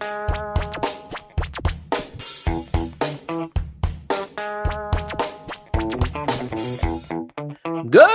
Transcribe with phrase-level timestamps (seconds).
[0.00, 0.08] Good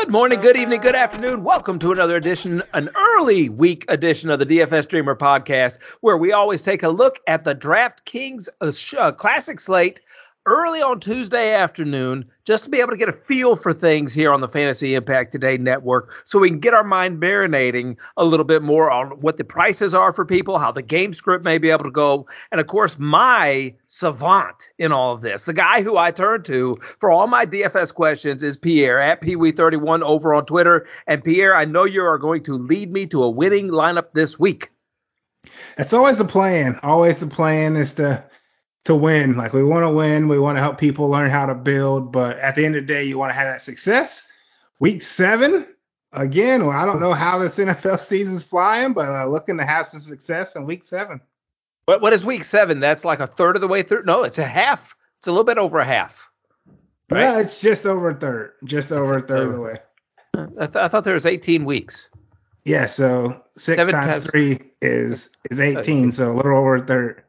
[0.10, 1.44] morning, good evening, good afternoon.
[1.44, 6.32] Welcome to another edition, an early week edition of the DFS Dreamer podcast, where we
[6.32, 10.02] always take a look at the DraftKings uh, uh, Classic slate
[10.46, 14.32] early on Tuesday afternoon just to be able to get a feel for things here
[14.32, 18.46] on the Fantasy Impact Today network so we can get our mind marinating a little
[18.46, 21.70] bit more on what the prices are for people, how the game script may be
[21.70, 25.44] able to go, and of course, my savant in all of this.
[25.44, 30.04] The guy who I turn to for all my DFS questions is Pierre at PeeWee31
[30.04, 30.86] over on Twitter.
[31.08, 34.38] And Pierre, I know you are going to lead me to a winning lineup this
[34.38, 34.70] week.
[35.78, 36.80] It's always the plan.
[36.84, 38.24] Always the plan is to
[38.86, 39.36] to win.
[39.36, 42.38] Like we want to win, we want to help people learn how to build, but
[42.40, 44.22] at the end of the day, you want to have that success.
[44.80, 45.68] Week seven,
[46.14, 49.88] again, well, I don't know how this NFL season's flying, but uh, looking to have
[49.90, 51.20] some success in week seven.
[51.86, 52.80] What what is week seven?
[52.80, 54.04] That's like a third of the way through.
[54.04, 54.80] No, it's a half.
[55.20, 56.14] It's a little bit over a half.
[57.12, 57.22] Right?
[57.22, 58.54] Yeah, it's just over a third.
[58.64, 59.80] Just over a third of the way.
[60.60, 62.10] I, th- I thought there was 18 weeks.
[62.66, 67.25] Yeah, so six times, times three is is 18, so a little over a third.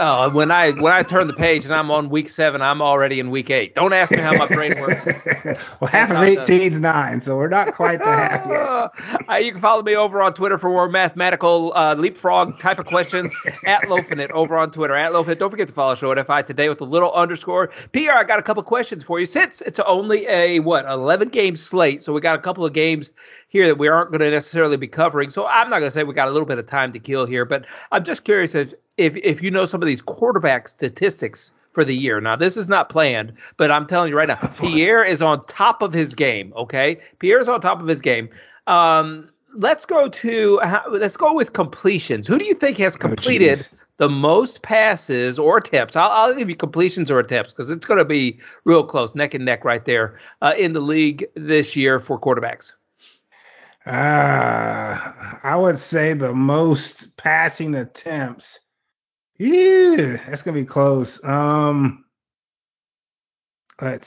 [0.00, 3.20] Well, when I when I turn the page and I'm on week seven, I'm already
[3.20, 3.74] in week eight.
[3.74, 5.04] Don't ask me how my brain works.
[5.80, 9.28] well, half of 18 is nine, so we're not quite the half yet.
[9.28, 12.86] uh, you can follow me over on Twitter for more mathematical uh, leapfrog type of
[12.86, 13.30] questions
[13.66, 15.38] at Lofinit over on Twitter at Lofinit.
[15.38, 17.68] Don't forget to follow Show at FI today with a little underscore.
[17.92, 19.26] PR, I got a couple questions for you.
[19.26, 23.10] Since it's only a what 11 game slate, so we got a couple of games
[23.50, 25.28] here that we aren't going to necessarily be covering.
[25.28, 27.26] So I'm not going to say we got a little bit of time to kill
[27.26, 31.50] here, but I'm just curious if if, if you know some of these quarterback statistics
[31.72, 32.20] for the year.
[32.20, 35.82] Now this is not planned, but I'm telling you right now, Pierre is on top
[35.82, 36.52] of his game.
[36.56, 38.28] Okay, Pierre is on top of his game.
[38.66, 42.26] Um, let's go to let's go with completions.
[42.26, 43.66] Who do you think has oh, completed?
[43.72, 45.94] Oh, the most passes or attempts.
[45.94, 49.34] I'll, I'll give you completions or attempts because it's going to be real close, neck
[49.34, 52.72] and neck right there uh, in the league this year for quarterbacks.
[53.86, 55.12] Uh,
[55.42, 58.58] I would say the most passing attempts.
[59.40, 61.18] Yeah, that's gonna be close.
[61.24, 62.04] Um,
[63.80, 64.06] let's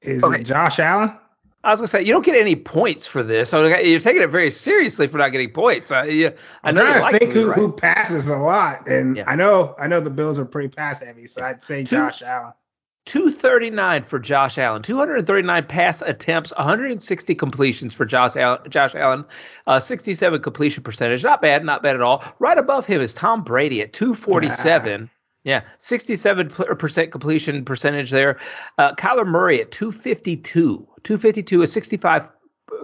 [0.00, 0.42] is okay.
[0.42, 1.18] it Josh Allen?
[1.64, 4.30] I was gonna say you don't get any points for this, so you're taking it
[4.30, 5.90] very seriously for not getting points.
[5.90, 6.30] I, you,
[6.62, 7.58] I know I like think who, right.
[7.58, 9.24] who passes a lot, and yeah.
[9.26, 12.52] I know I know the Bills are pretty pass heavy, so I'd say Josh Allen.
[13.06, 18.60] 239 for Josh Allen, 239 pass attempts, 160 completions for Josh Allen.
[18.70, 19.24] Josh Allen,
[19.66, 21.24] uh, 67 completion percentage.
[21.24, 22.22] Not bad, not bad at all.
[22.38, 25.10] Right above him is Tom Brady at 247.
[25.42, 28.38] Yeah, 67% completion percentage there.
[28.76, 30.42] Uh, Kyler Murray at 252.
[31.02, 32.24] 252 is 65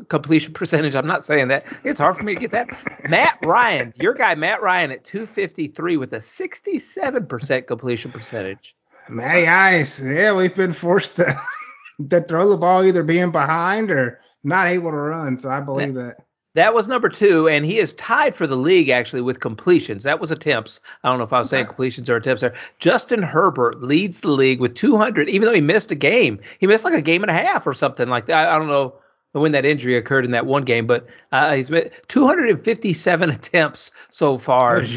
[0.08, 0.94] completion percentage.
[0.94, 1.64] I'm not saying that.
[1.84, 2.68] It's hard for me to get that.
[3.08, 8.74] Matt Ryan, your guy Matt Ryan at 253 with a 67% completion percentage.
[9.08, 11.40] Matty Ice, yeah, we've been forced to
[12.10, 15.38] to throw the ball either being behind or not able to run.
[15.40, 16.16] So I believe that.
[16.54, 20.04] That was number two, and he is tied for the league actually with completions.
[20.04, 20.80] That was attempts.
[21.04, 22.54] I don't know if I was saying completions or attempts there.
[22.80, 26.40] Justin Herbert leads the league with 200, even though he missed a game.
[26.58, 28.32] He missed like a game and a half or something like that.
[28.32, 28.94] I, I don't know
[29.32, 34.38] when that injury occurred in that one game, but uh, he's made 257 attempts so
[34.38, 34.80] far.
[34.80, 34.96] Oh,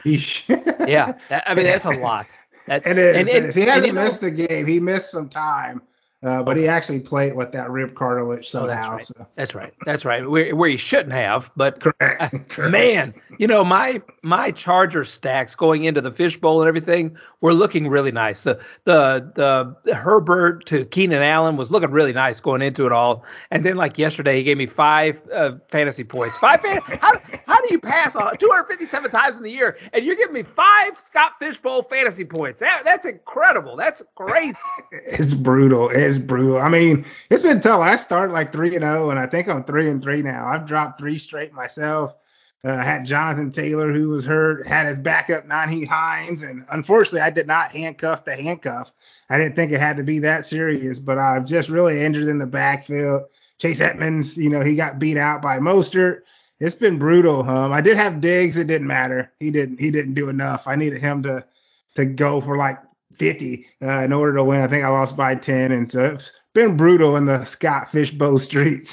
[0.88, 2.26] yeah, that, I mean that's a lot.
[2.70, 5.28] That's, and, it, and, and, if he hasn't missed know, the game, he missed some
[5.28, 5.82] time.
[6.22, 8.96] Uh, but he actually played with that rib cartilage somehow.
[8.96, 9.08] Oh, that's, right.
[9.08, 9.28] So.
[9.38, 9.74] that's right.
[9.86, 10.30] That's right.
[10.30, 12.22] Where, where he shouldn't have, but correct.
[12.22, 12.72] Uh, correct.
[12.72, 17.88] man, you know my my Charger stacks going into the fishbowl and everything were looking
[17.88, 18.42] really nice.
[18.42, 23.24] The the the Herbert to Keenan Allen was looking really nice going into it all.
[23.52, 26.38] And then like yesterday, he gave me five uh, fantasy points.
[26.40, 26.60] Five.
[26.60, 27.14] Fan- how
[27.46, 30.92] how do you pass on 257 times in the year and you're giving me five
[31.08, 32.60] Scott Fishbowl fantasy points?
[32.60, 33.78] That that's incredible.
[33.78, 34.58] That's crazy.
[35.12, 35.90] It's brutal.
[36.10, 36.58] It's brutal.
[36.58, 37.82] I mean, it's been tough.
[37.82, 40.48] I started like three and zero, oh, and I think I'm three and three now.
[40.48, 42.14] I've dropped three straight myself.
[42.64, 47.30] Uh, had Jonathan Taylor, who was hurt, had his backup Nyheim Hines, and unfortunately, I
[47.30, 48.90] did not handcuff the handcuff.
[49.30, 52.40] I didn't think it had to be that serious, but I've just really injured in
[52.40, 53.24] the backfield.
[53.60, 56.22] Chase Edmonds, you know, he got beat out by Mostert.
[56.60, 57.48] It's been brutal.
[57.48, 58.58] Um, I did have Diggs.
[58.58, 59.32] It didn't matter.
[59.40, 59.80] He didn't.
[59.80, 60.64] He didn't do enough.
[60.66, 61.46] I needed him to
[61.96, 62.78] to go for like
[63.20, 64.62] 50 uh, in order to win.
[64.62, 68.40] I think I lost by 10, and so it's been brutal in the Scott Fishbowl
[68.40, 68.90] streets.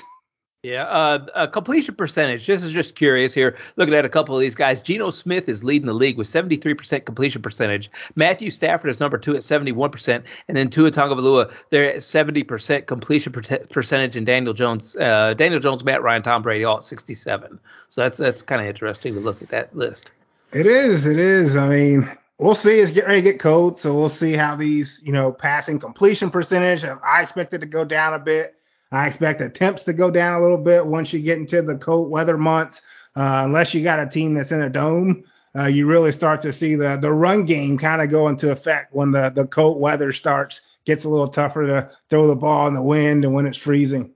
[0.66, 2.44] Yeah, uh, completion percentage.
[2.48, 3.56] This is just curious here.
[3.76, 7.06] Looking at a couple of these guys, Geno Smith is leading the league with 73%
[7.06, 7.88] completion percentage.
[8.16, 13.32] Matthew Stafford is number two at 71%, and then Tua Tagovailoa they're at 70% completion
[13.32, 17.60] percentage, and Daniel Jones, uh, Daniel Jones, Matt Ryan, Tom Brady all at 67.
[17.90, 20.10] So that's that's kind of interesting to look at that list.
[20.52, 21.06] It is.
[21.06, 21.54] It is.
[21.54, 22.78] I mean, we'll see.
[22.78, 26.30] It's getting ready to get cold, so we'll see how these, you know, passing completion
[26.30, 26.84] percentage.
[26.84, 28.54] I expect it to go down a bit.
[28.92, 32.10] I expect attempts to go down a little bit once you get into the cold
[32.10, 32.80] weather months.
[33.16, 35.24] Uh, unless you got a team that's in a dome,
[35.58, 38.94] uh, you really start to see the the run game kind of go into effect
[38.94, 40.60] when the the cold weather starts.
[40.84, 44.12] Gets a little tougher to throw the ball in the wind and when it's freezing.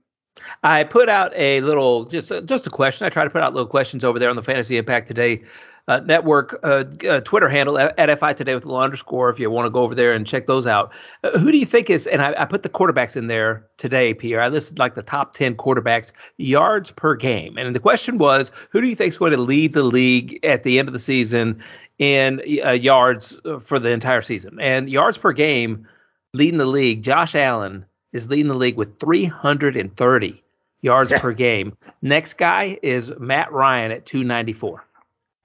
[0.63, 3.05] I put out a little just just a question.
[3.05, 5.41] I try to put out little questions over there on the Fantasy Impact Today
[5.87, 9.49] uh, network uh, uh, Twitter handle at FI Today with a little underscore if you
[9.49, 10.91] want to go over there and check those out.
[11.23, 14.13] Uh, who do you think is, and I, I, put the quarterbacks in there today,
[14.13, 14.41] Pierre.
[14.41, 17.57] I listed like the top 10 quarterbacks yards per game.
[17.57, 20.63] And the question was, who do you think is going to lead the league at
[20.63, 21.61] the end of the season
[21.99, 24.59] in uh, yards uh, for the entire season?
[24.61, 25.87] And yards per game
[26.33, 30.43] leading the league, Josh Allen is leading the league with 330
[30.81, 31.75] yards per game.
[32.01, 34.83] Next guy is Matt Ryan at 294.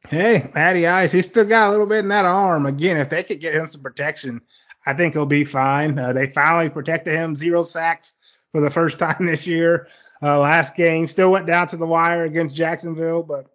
[0.09, 2.67] Hey, Matty Ice, he's still got a little bit in that arm.
[2.67, 4.41] Again, if they could get him some protection,
[4.87, 5.99] I think he'll be fine.
[5.99, 8.13] Uh, they finally protected him, zero sacks
[8.53, 9.89] for the first time this year.
[10.23, 13.47] Uh, last game still went down to the wire against Jacksonville, but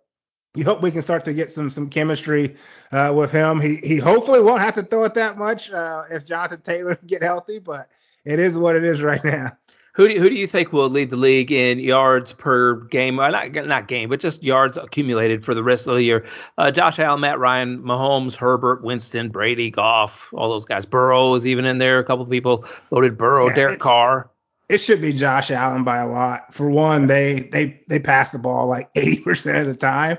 [0.53, 2.57] you hope we can start to get some some chemistry
[2.91, 3.61] uh, with him.
[3.61, 7.23] He he hopefully won't have to throw it that much uh, if Jonathan Taylor get
[7.23, 7.87] healthy, but
[8.25, 9.57] it is what it is right now.
[9.95, 13.17] Who do, who do you think will lead the league in yards per game?
[13.17, 16.25] Not not game, but just yards accumulated for the rest of the year?
[16.57, 20.85] Uh, Josh Allen, Matt Ryan, Mahomes, Herbert, Winston, Brady, Goff, all those guys.
[20.85, 21.99] Burrow is even in there.
[21.99, 24.29] A couple of people voted Burrow, yeah, Derek Carr.
[24.69, 26.53] It should be Josh Allen by a lot.
[26.55, 30.17] For one, they they they pass the ball like eighty percent of the time.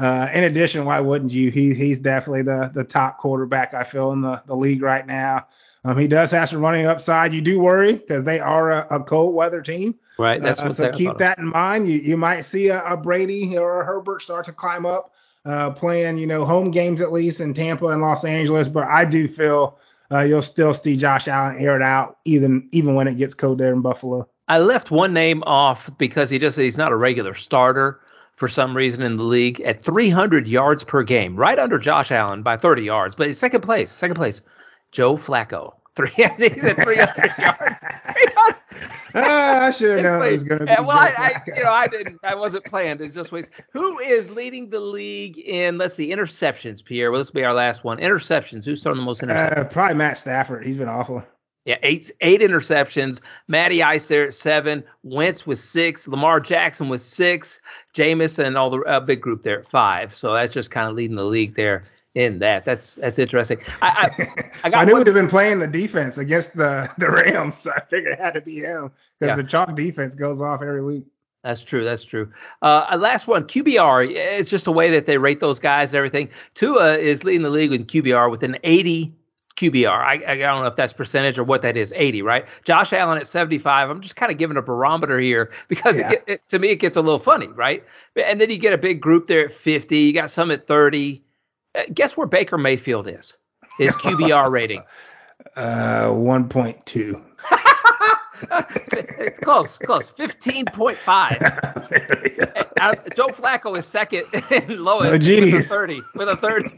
[0.00, 1.52] Uh, in addition, why wouldn't you?
[1.52, 5.46] He he's definitely the the top quarterback I feel in the the league right now.
[5.84, 7.34] Um, he does have some running upside.
[7.34, 9.96] You do worry because they are a, a, cold weather team.
[10.16, 10.40] Right.
[10.40, 11.90] That's uh, so keep that in mind.
[11.90, 15.12] You you might see a, a, Brady or a Herbert start to climb up,
[15.44, 18.68] uh, playing you know home games at least in Tampa and Los Angeles.
[18.68, 19.78] But I do feel
[20.12, 23.58] uh, you'll still see Josh Allen air it out even even when it gets cold
[23.58, 24.28] there in Buffalo.
[24.46, 27.98] I left one name off because he just he's not a regular starter
[28.36, 32.42] for some reason in the league at 300 yards per game, right under Josh Allen
[32.42, 33.90] by 30 yards, but he's second place.
[33.92, 34.42] Second place.
[34.92, 35.74] Joe Flacco.
[35.96, 37.84] Three, I think he's at 300 yards.
[39.14, 40.72] oh, I should have known it was going to be.
[40.78, 42.18] Well, I, I, you know, I didn't.
[42.24, 43.02] I wasn't planned.
[43.02, 43.44] It's just ways.
[43.74, 45.76] Who is leading the league in?
[45.76, 46.82] Let's see, interceptions.
[46.82, 47.10] Pierre.
[47.10, 47.98] Well, this will be our last one.
[47.98, 48.64] Interceptions.
[48.64, 49.58] Who's throwing the most interceptions?
[49.58, 50.64] Uh, probably Matt Stafford.
[50.64, 51.22] He's been awful.
[51.66, 53.20] Yeah, eight eight interceptions.
[53.46, 54.84] Matty Ice there at seven.
[55.02, 56.08] Wentz with six.
[56.08, 57.60] Lamar Jackson with six.
[57.94, 60.14] Jameis and all the uh, big group there at five.
[60.14, 62.64] So that's just kind of leading the league there in that.
[62.64, 63.58] That's that's interesting.
[63.80, 67.10] I I, I, got I knew one, he'd been playing the defense against the the
[67.10, 69.42] Rams, so I figured it had to be him because yeah.
[69.42, 71.04] the chalk defense goes off every week.
[71.42, 71.84] That's true.
[71.84, 72.30] That's true.
[72.60, 74.08] Uh, last one, QBR.
[74.10, 76.28] It's just a way that they rate those guys and everything.
[76.54, 79.12] Tua is leading the league in QBR with an 80
[79.58, 79.88] QBR.
[79.88, 81.92] I, I don't know if that's percentage or what that is.
[81.94, 82.44] 80, right?
[82.64, 83.90] Josh Allen at 75.
[83.90, 86.12] I'm just kind of giving a barometer here because yeah.
[86.12, 87.82] it, it, to me it gets a little funny, right?
[88.16, 89.96] And then you get a big group there at 50.
[89.96, 91.24] You got some at 30.
[91.74, 93.34] Uh, guess where Baker Mayfield is?
[93.78, 94.82] His QBR rating.
[95.56, 97.20] Uh, 1.2.
[99.18, 100.10] it's close, close.
[100.18, 100.96] 15.5.
[102.80, 106.00] uh, Joe Flacco is second and lowest oh, with a 30.
[106.14, 106.70] With a 30.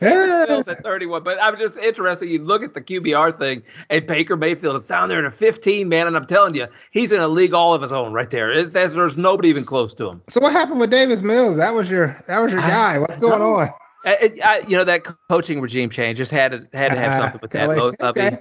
[0.00, 1.22] Bill's at 31.
[1.22, 2.28] But I'm just interested.
[2.28, 5.88] You look at the QBR thing, and Baker Mayfield is down there in a 15,
[5.88, 6.06] man.
[6.06, 8.52] And I'm telling you, he's in a league all of his own right there.
[8.52, 10.22] Is there's, there's nobody even close to him.
[10.30, 11.56] So what happened with Davis Mills?
[11.56, 12.98] That was your that was your guy.
[12.98, 13.70] What's going on?
[14.04, 17.40] I, I, you know that coaching regime change just had to had to have something
[17.42, 18.00] with that.
[18.00, 18.38] okay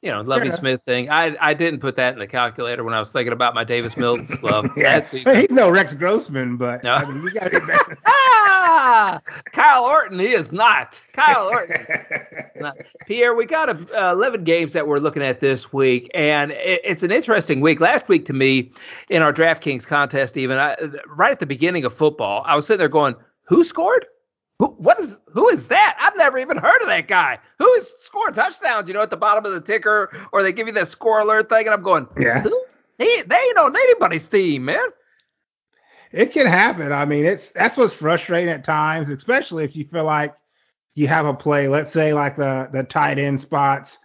[0.00, 1.10] you know, Lovie Smith thing.
[1.10, 3.96] I I didn't put that in the calculator when I was thinking about my Davis
[3.96, 4.66] Mills love.
[4.76, 5.00] yeah.
[5.10, 6.92] He's no Rex Grossman, but no.
[6.92, 7.98] I mean, you got to better.
[8.06, 9.20] ah,
[9.52, 10.94] Kyle Orton, he is not.
[11.14, 11.84] Kyle Orton.
[12.60, 12.76] not.
[13.06, 16.80] Pierre, we got a, uh, 11 games that we're looking at this week, and it,
[16.84, 17.80] it's an interesting week.
[17.80, 18.70] Last week, to me,
[19.10, 20.76] in our DraftKings contest, even I,
[21.08, 23.16] right at the beginning of football, I was sitting there going,
[23.48, 24.06] "Who scored?
[24.58, 25.96] Who, what is who is that?
[26.00, 27.38] I've never even heard of that guy.
[27.58, 28.88] Who is scoring touchdowns?
[28.88, 31.48] You know, at the bottom of the ticker, or they give you that score alert
[31.48, 32.64] thing, and I'm going, yeah, who?
[32.98, 34.86] They they ain't on anybody's team, man.
[36.10, 36.92] It can happen.
[36.92, 40.34] I mean, it's that's what's frustrating at times, especially if you feel like
[40.94, 41.68] you have a play.
[41.68, 43.96] Let's say like the the tight end spots,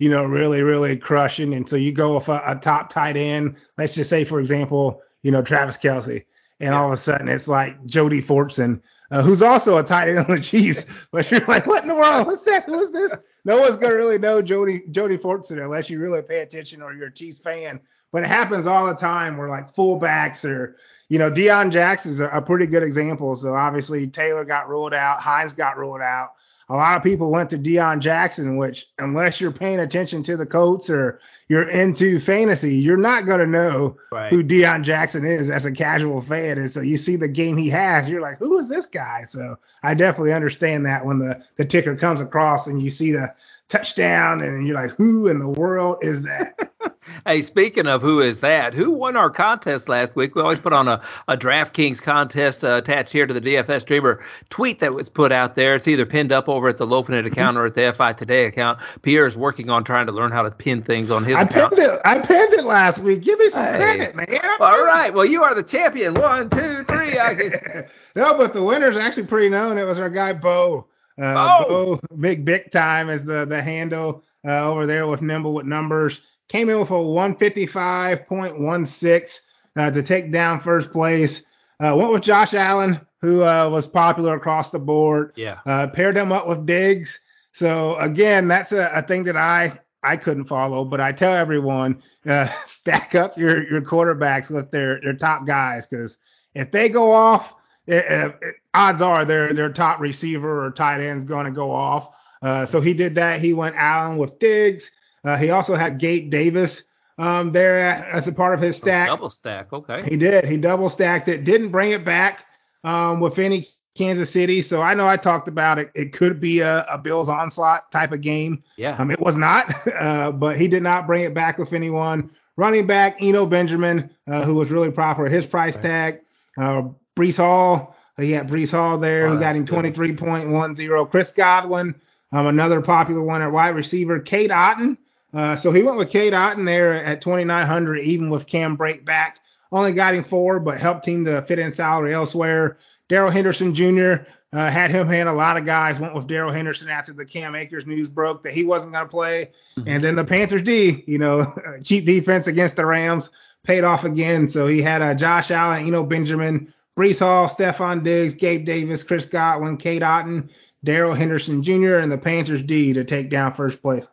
[0.00, 3.56] you know, really really crushing, and so you go with a, a top tight end.
[3.78, 6.24] Let's just say, for example, you know, Travis Kelce,
[6.58, 6.80] and yeah.
[6.80, 10.36] all of a sudden it's like Jody Fortson uh, who's also a tight end on
[10.36, 10.80] the Chiefs.
[11.12, 12.26] But you're like, what in the world?
[12.26, 12.64] What's that?
[12.66, 13.10] Who is this?
[13.44, 17.08] No one's gonna really know Jody Jody Fortson unless you really pay attention or you're
[17.08, 17.80] a Chiefs fan.
[18.12, 20.76] But it happens all the time where like fullbacks or
[21.08, 23.36] you know, Deon Jackson's a, a pretty good example.
[23.36, 26.30] So obviously Taylor got ruled out, Hines got ruled out.
[26.68, 30.46] A lot of people went to Deon Jackson, which unless you're paying attention to the
[30.46, 31.18] Colts or
[31.50, 34.32] you're into fantasy, you're not going to know right.
[34.32, 36.58] who Deon Jackson is as a casual fan.
[36.58, 39.26] And so you see the game he has, you're like, who is this guy?
[39.28, 43.34] So I definitely understand that when the, the ticker comes across and you see the
[43.70, 46.72] touchdown, and you're like, who in the world is that?
[47.26, 50.34] hey, speaking of who is that, who won our contest last week?
[50.34, 54.20] We always put on a, a DraftKings contest uh, attached here to the DFS Streamer
[54.50, 55.76] tweet that was put out there.
[55.76, 58.46] It's either pinned up over at the Loafing It account or at the FI Today
[58.46, 58.78] account.
[59.02, 61.74] Pierre is working on trying to learn how to pin things on his I account.
[61.74, 63.22] Pinned it, I pinned it last week.
[63.22, 63.76] Give me some hey.
[63.76, 64.40] credit, man.
[64.60, 65.12] All right.
[65.12, 66.14] Well, you are the champion.
[66.14, 67.14] One, two, three.
[68.16, 69.78] no, but the winner's actually pretty known.
[69.78, 70.86] It was our guy, Bo.
[71.20, 71.68] Uh, oh.
[71.68, 76.18] Bo, big big time is the the handle uh, over there with Nimble with numbers.
[76.48, 79.30] Came in with a 155.16
[79.76, 81.42] uh, to take down first place.
[81.78, 85.32] Uh, went with Josh Allen, who uh, was popular across the board.
[85.36, 85.60] Yeah.
[85.64, 87.10] Uh, paired him up with Diggs.
[87.54, 92.02] So again, that's a, a thing that I I couldn't follow, but I tell everyone
[92.28, 96.16] uh, stack up your your quarterbacks with their their top guys because
[96.54, 97.52] if they go off,
[97.86, 98.04] it,
[98.42, 102.10] it, odds are their their top receiver or tight end is going to go off.
[102.42, 103.40] Uh, so he did that.
[103.40, 104.84] He went Allen with Diggs.
[105.24, 106.82] Uh, he also had Gabe Davis
[107.18, 109.08] um, there as a part of his stack.
[109.08, 110.02] Oh, double stack, okay.
[110.08, 110.44] He did.
[110.46, 111.44] He double stacked it.
[111.44, 112.44] Didn't bring it back
[112.82, 114.62] um, with any Kansas City.
[114.62, 115.90] So I know I talked about it.
[115.94, 118.62] It could be a, a Bills onslaught type of game.
[118.76, 118.96] Yeah.
[118.96, 122.30] Um, it was not, uh, but he did not bring it back with anyone.
[122.56, 125.82] Running back Eno Benjamin, uh, who was really proper at his price right.
[125.82, 126.20] tag.
[126.60, 126.82] Uh,
[127.20, 131.10] Breece Hall, he had Breece Hall there, oh, who got him 23.10.
[131.10, 131.94] Chris Godwin,
[132.32, 134.20] um, another popular one at wide receiver.
[134.20, 134.96] Cade Otton.
[135.32, 139.38] Uh, so he went with Cade Otton there at 2,900, even with Cam Brate back.
[139.70, 142.78] Only got him four, but helped him to fit in salary elsewhere.
[143.08, 144.24] Darrell Henderson Jr.
[144.52, 146.00] Uh, had him hand a lot of guys.
[146.00, 149.10] Went with Darrell Henderson after the Cam Akers news broke that he wasn't going to
[149.10, 149.50] play.
[149.78, 149.88] Mm-hmm.
[149.88, 153.28] And then the Panthers D, you know, cheap defense against the Rams
[153.64, 154.50] paid off again.
[154.50, 159.02] So he had uh, Josh Allen, you know, Benjamin, Breece Hall, Stefon Diggs, Gabe Davis,
[159.02, 160.50] Chris Godwin, Cade Otton,
[160.84, 164.04] Darrell Henderson Jr., and the Panthers D to take down first place.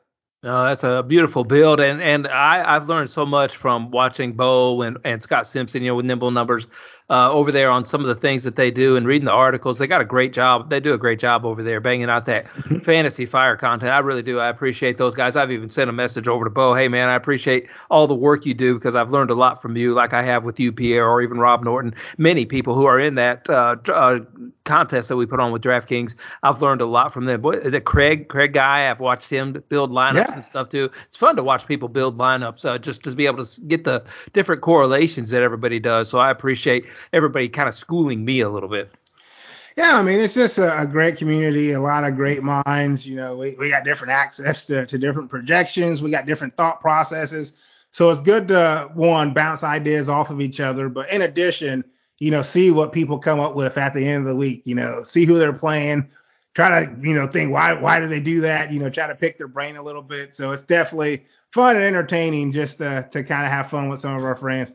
[0.41, 4.83] No, that's a beautiful build, and and I I've learned so much from watching Bo
[4.83, 6.65] and and Scott Simpson, you know, with nimble numbers
[7.09, 9.77] uh, over there on some of the things that they do and reading the articles.
[9.77, 10.69] They got a great job.
[10.69, 12.79] They do a great job over there banging out that mm-hmm.
[12.79, 13.91] fantasy fire content.
[13.91, 14.39] I really do.
[14.39, 15.35] I appreciate those guys.
[15.35, 16.73] I've even sent a message over to Bo.
[16.73, 19.77] Hey man, I appreciate all the work you do because I've learned a lot from
[19.77, 21.95] you, like I have with you, Pierre, or even Rob Norton.
[22.17, 24.19] Many people who are in that uh, uh,
[24.67, 26.13] contest that we put on with DraftKings.
[26.43, 27.41] I've learned a lot from them.
[27.41, 30.33] Boy, the Craig Craig guy, I've watched him build lineups yeah.
[30.35, 30.89] and stuff too.
[31.07, 34.03] It's fun to watch people build lineups, uh, just to be able to get the
[34.33, 36.09] different correlations that everybody does.
[36.09, 38.91] So I appreciate everybody kind of schooling me a little bit.
[39.77, 43.05] Yeah, I mean, it's just a, a, great community, a lot of great minds.
[43.05, 46.81] You know, we, we got different access to, to different projections, we got different thought
[46.81, 47.51] processes.
[47.91, 50.89] So it's good to, one, bounce ideas off of each other.
[50.89, 51.83] But in addition,
[52.19, 54.75] you know, see what people come up with at the end of the week, you
[54.75, 56.09] know, see who they're playing,
[56.55, 58.71] try to, you know, think why why do they do that?
[58.71, 60.31] You know, try to pick their brain a little bit.
[60.35, 64.15] So it's definitely fun and entertaining just to, to kind of have fun with some
[64.15, 64.71] of our friends.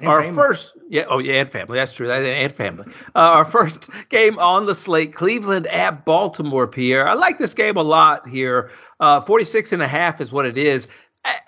[0.00, 0.36] And our family.
[0.36, 1.76] first, yeah, oh yeah, and family.
[1.76, 2.06] That's true.
[2.06, 2.84] That and family.
[3.16, 3.78] Uh, our first
[4.10, 6.68] game on the slate: Cleveland at Baltimore.
[6.68, 8.70] Pierre, I like this game a lot here.
[9.00, 10.88] Uh, 46 and a half is what it is uh,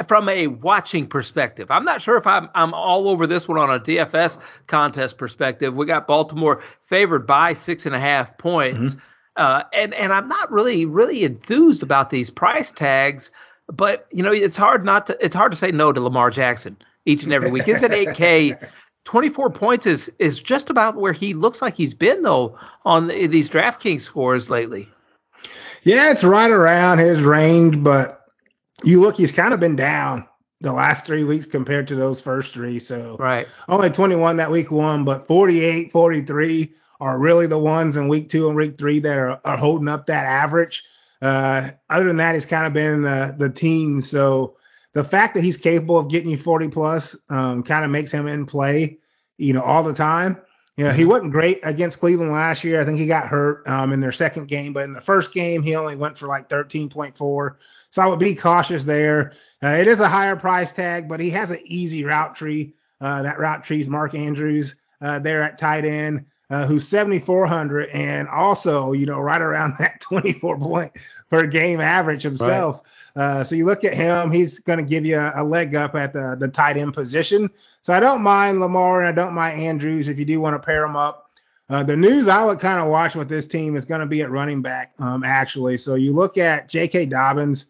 [0.08, 1.70] from a watching perspective.
[1.70, 5.74] I'm not sure if I'm I'm all over this one on a DFS contest perspective.
[5.74, 9.42] We got Baltimore favored by six and a half points, mm-hmm.
[9.42, 13.30] uh, and and I'm not really really enthused about these price tags.
[13.72, 16.76] But you know, it's hard not to it's hard to say no to Lamar Jackson
[17.06, 17.64] each and every week.
[17.64, 18.68] He's at 8K.
[19.06, 23.26] 24 points is is just about where he looks like he's been though on the,
[23.28, 24.88] these DraftKings scores lately.
[25.84, 28.19] Yeah, it's right around his range, but
[28.84, 30.26] you look, he's kind of been down
[30.60, 32.78] the last three weeks compared to those first three.
[32.78, 38.08] So right, only 21 that week one, but 48, 43 are really the ones in
[38.08, 40.82] week two and week three that are, are holding up that average.
[41.22, 44.10] Uh, other than that, he's kind of been the the teens.
[44.10, 44.56] So
[44.94, 48.26] the fact that he's capable of getting you 40 plus um, kind of makes him
[48.26, 48.98] in play,
[49.38, 50.38] you know, all the time.
[50.76, 51.10] You know, he mm-hmm.
[51.10, 52.80] wasn't great against Cleveland last year.
[52.80, 55.62] I think he got hurt um, in their second game, but in the first game,
[55.62, 57.54] he only went for like 13.4.
[57.90, 59.32] So I would be cautious there.
[59.62, 62.74] Uh, it is a higher price tag, but he has an easy route tree.
[63.00, 67.90] Uh, that route tree is Mark Andrews uh, there at tight end, uh, who's 7,400
[67.90, 70.92] and also, you know, right around that 24 point
[71.30, 72.76] per game average himself.
[72.76, 72.84] Right.
[73.16, 75.96] Uh, so you look at him, he's going to give you a, a, leg up
[75.96, 77.50] at the, the tight end position.
[77.82, 80.64] So I don't mind Lamar and I don't mind Andrews if you do want to
[80.64, 81.30] pair them up.
[81.68, 84.22] Uh, the news I would kind of watch with this team is going to be
[84.22, 85.78] at running back, um, actually.
[85.78, 87.06] So you look at J.K.
[87.06, 87.66] Dobbins.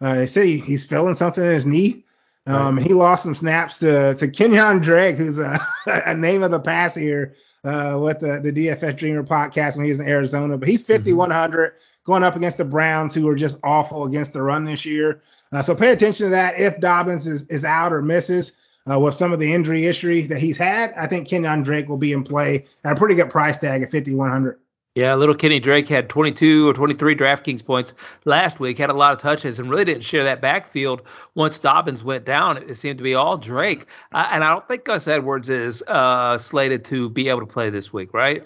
[0.00, 2.04] Uh, they say he, he's feeling something in his knee.
[2.46, 2.86] Um, right.
[2.86, 6.94] He lost some snaps to to Kenyan Drake, who's a, a name of the pass
[6.94, 7.34] here
[7.64, 10.58] uh, with the, the DFS Dreamer podcast when he was in Arizona.
[10.58, 11.76] But he's 5,100 mm-hmm.
[12.04, 15.22] going up against the Browns, who are just awful against the run this year.
[15.52, 16.58] Uh, so pay attention to that.
[16.58, 18.52] If Dobbins is, is out or misses
[18.90, 21.96] uh, with some of the injury history that he's had, I think Kenyan Drake will
[21.96, 24.58] be in play at a pretty good price tag at 5,100.
[24.94, 27.92] Yeah, little Kenny Drake had 22 or 23 DraftKings points
[28.24, 31.02] last week, had a lot of touches, and really didn't share that backfield
[31.34, 32.58] once Dobbins went down.
[32.58, 33.86] It seemed to be all Drake.
[34.12, 37.70] Uh, and I don't think Gus Edwards is uh, slated to be able to play
[37.70, 38.44] this week, right?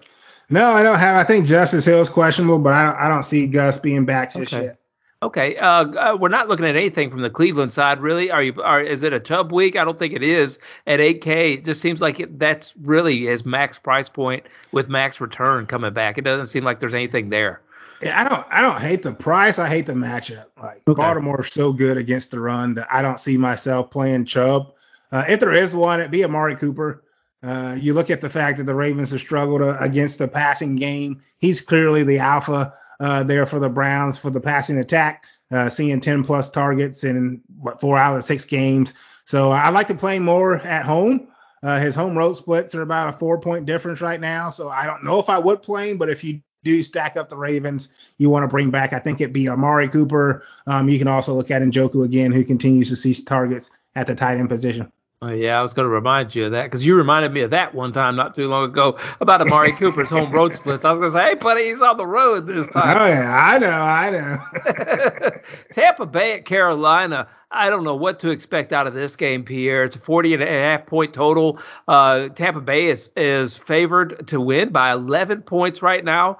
[0.48, 1.16] No, I don't have.
[1.16, 4.32] I think Justice Hill is questionable, but I don't, I don't see Gus being back
[4.32, 4.64] just okay.
[4.64, 4.77] yet.
[5.20, 8.30] Okay, uh, uh, we're not looking at anything from the Cleveland side, really.
[8.30, 8.62] Are you?
[8.62, 9.74] Are is it a Chubb week?
[9.74, 10.60] I don't think it is.
[10.86, 15.20] At 8K, it just seems like it, that's really his max price point with max
[15.20, 16.18] return coming back.
[16.18, 17.60] It doesn't seem like there's anything there.
[18.00, 18.46] Yeah, I don't.
[18.48, 19.58] I don't hate the price.
[19.58, 20.44] I hate the matchup.
[20.62, 21.02] Like okay.
[21.02, 24.72] Baltimore's so good against the run that I don't see myself playing Chubb.
[25.10, 27.02] Uh, if there is one, it'd be Amari Cooper.
[27.42, 30.76] Uh, you look at the fact that the Ravens have struggled uh, against the passing
[30.76, 31.20] game.
[31.38, 36.00] He's clearly the alpha uh, there for the Browns for the passing attack, uh, seeing
[36.00, 38.92] 10 plus targets in what four out of six games.
[39.26, 41.28] So I like to play more at home.
[41.62, 44.50] Uh, his home road splits are about a four point difference right now.
[44.50, 47.28] So I don't know if I would play him, but if you do stack up
[47.28, 47.88] the Ravens,
[48.18, 50.42] you want to bring back, I think it'd be Amari Cooper.
[50.66, 54.14] Um, you can also look at Njoku again, who continues to see targets at the
[54.14, 54.92] tight end position.
[55.20, 57.50] Oh, yeah, I was going to remind you of that because you reminded me of
[57.50, 60.84] that one time not too long ago about Amari Cooper's home road splits.
[60.84, 62.96] I was going to say, hey, buddy, he's on the road this time.
[62.96, 65.30] Oh, yeah, I know, I know.
[65.74, 67.26] Tampa Bay at Carolina.
[67.50, 69.82] I don't know what to expect out of this game, Pierre.
[69.82, 71.58] It's a 40 and a half point total.
[71.88, 76.38] Uh, Tampa Bay is, is favored to win by 11 points right now.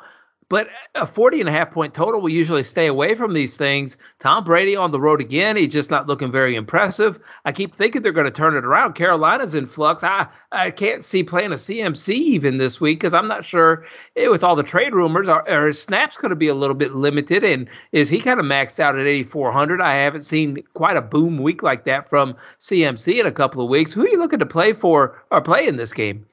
[0.51, 3.99] But a 40 and a half point total, we usually stay away from these things.
[4.19, 5.59] Tom Brady on the road again.
[5.59, 7.19] He's just not looking very impressive.
[7.45, 8.95] I keep thinking they're going to turn it around.
[8.95, 10.03] Carolina's in flux.
[10.03, 13.85] I, I can't see playing a CMC even this week because I'm not sure
[14.17, 16.77] eh, with all the trade rumors, are, are his snaps going to be a little
[16.77, 17.45] bit limited?
[17.45, 19.83] And is he kind of maxed out at 8,400?
[19.83, 22.35] I haven't seen quite a boom week like that from
[22.67, 23.93] CMC in a couple of weeks.
[23.93, 26.25] Who are you looking to play for or play in this game?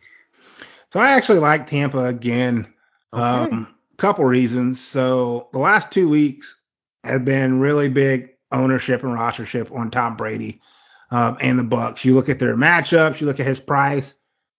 [0.94, 2.66] So I actually like Tampa again.
[3.14, 3.22] Okay.
[3.22, 4.82] Um, couple reasons.
[4.92, 6.54] So the last two weeks
[7.04, 10.62] have been really big ownership and rostership on Tom Brady
[11.12, 12.04] um, and the Bucs.
[12.04, 14.06] You look at their matchups, you look at his price,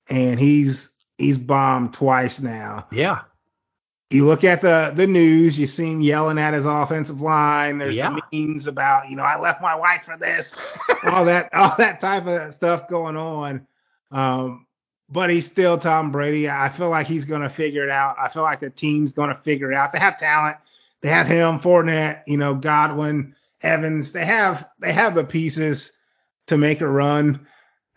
[0.09, 2.87] and he's he's bombed twice now.
[2.93, 3.23] Yeah.
[4.11, 7.79] You look at the the news, you see him yelling at his offensive line.
[7.79, 8.15] There's yeah.
[8.15, 10.53] the memes about, you know, I left my wife for this,
[11.05, 13.67] all that, all that type of stuff going on.
[14.13, 14.66] Um,
[15.09, 16.49] but he's still Tom Brady.
[16.49, 18.17] I feel like he's going to figure it out.
[18.19, 19.93] I feel like the team's going to figure it out.
[19.93, 20.57] They have talent.
[21.03, 24.13] They have him, Fournette, you know, Godwin, Evans.
[24.13, 25.91] They have they have the pieces
[26.49, 27.47] to make a run.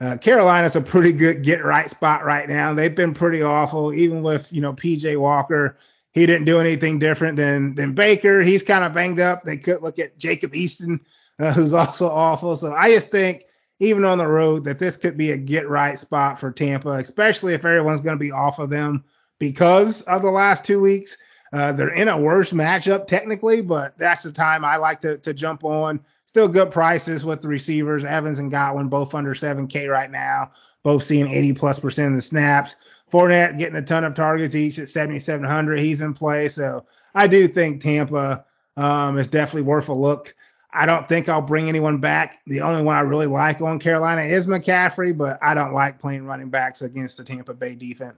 [0.02, 2.74] Uh, Carolina's a pretty good get right spot right now.
[2.74, 5.78] They've been pretty awful, even with you know PJ Walker.
[6.12, 8.42] He didn't do anything different than than Baker.
[8.42, 9.44] He's kind of banged up.
[9.44, 11.00] They could look at Jacob Eason,
[11.40, 12.58] uh, who's also awful.
[12.58, 13.44] So I just think
[13.80, 17.54] even on the road, that this could be a get right spot for Tampa, especially
[17.54, 19.04] if everyone's going to be off of them
[19.40, 21.16] because of the last two weeks.
[21.52, 25.34] Uh, they're in a worse matchup technically, but that's the time I like to, to
[25.34, 26.00] jump on.
[26.28, 28.04] Still good prices with the receivers.
[28.06, 30.52] Evans and Godwin both under 7K right now,
[30.84, 32.76] both seeing 80 plus percent of the snaps.
[33.12, 35.80] Fournette getting a ton of targets each at 7,700.
[35.80, 36.50] He's in play.
[36.50, 38.46] So I do think Tampa
[38.78, 40.36] um, is definitely worth a look.
[40.72, 42.40] I don't think I'll bring anyone back.
[42.46, 46.26] The only one I really like on Carolina is McCaffrey, but I don't like playing
[46.26, 48.18] running backs against the Tampa Bay defense.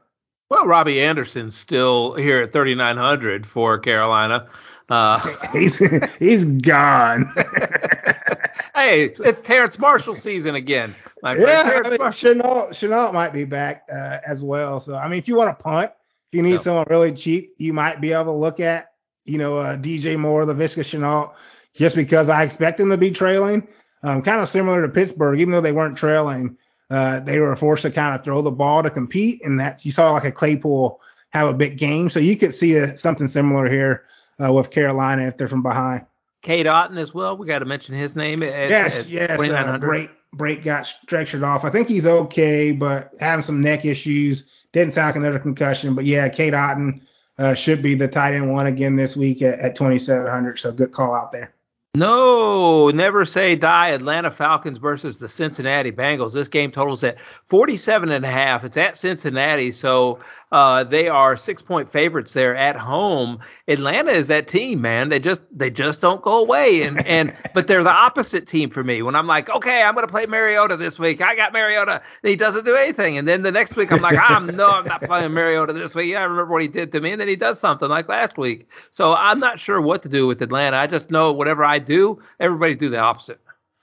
[0.49, 4.49] Well, Robbie Anderson's still here at 3,900 for Carolina.
[4.89, 5.77] Uh, he's
[6.19, 7.33] he's gone.
[8.75, 10.93] hey, it's Terrace Marshall season again.
[11.23, 11.47] My friend.
[11.47, 14.81] Yeah, I mean, Shenault, Shenault might be back uh, as well.
[14.81, 15.91] So I mean, if you want to punt,
[16.31, 16.63] if you need no.
[16.63, 18.91] someone really cheap, you might be able to look at
[19.23, 21.31] you know uh, DJ Moore, Laviska Shenault
[21.75, 23.67] just because I expect them to be trailing.
[24.03, 26.57] Um, kind of similar to Pittsburgh, even though they weren't trailing,
[26.89, 29.91] uh, they were forced to kind of throw the ball to compete, and that you
[29.91, 32.09] saw like a Claypool have a big game.
[32.09, 34.03] So you could see a, something similar here
[34.43, 36.05] uh, with Carolina if they're from behind.
[36.41, 37.37] Cade Otton as well.
[37.37, 38.41] We got to mention his name.
[38.43, 39.39] At, yes, at yes.
[39.39, 41.63] Uh, Brate Brate got stretchered off.
[41.63, 44.43] I think he's okay, but having some neck issues.
[44.73, 47.01] Didn't sound like another concussion, but yeah, Cade Otton
[47.37, 50.59] uh, should be the tight end one again this week at, at 2,700.
[50.59, 51.53] So good call out there.
[51.93, 53.89] No, never say die.
[53.89, 56.31] Atlanta Falcons versus the Cincinnati Bengals.
[56.33, 57.17] This game totals at
[57.49, 58.63] 47 and a half.
[58.63, 60.19] It's at Cincinnati, so
[60.51, 63.39] uh, they are six point favorites there at home.
[63.69, 65.07] Atlanta is that team, man.
[65.07, 68.83] They just they just don't go away, and and but they're the opposite team for
[68.83, 69.01] me.
[69.01, 71.21] When I'm like, okay, I'm going to play Mariota this week.
[71.21, 72.01] I got Mariota.
[72.21, 75.01] He doesn't do anything, and then the next week I'm like, I'm no, I'm not
[75.03, 76.11] playing Mariota this week.
[76.11, 78.37] Yeah, I remember what he did to me, and then he does something like last
[78.37, 78.67] week.
[78.91, 80.75] So I'm not sure what to do with Atlanta.
[80.75, 83.39] I just know whatever I do, everybody do the opposite.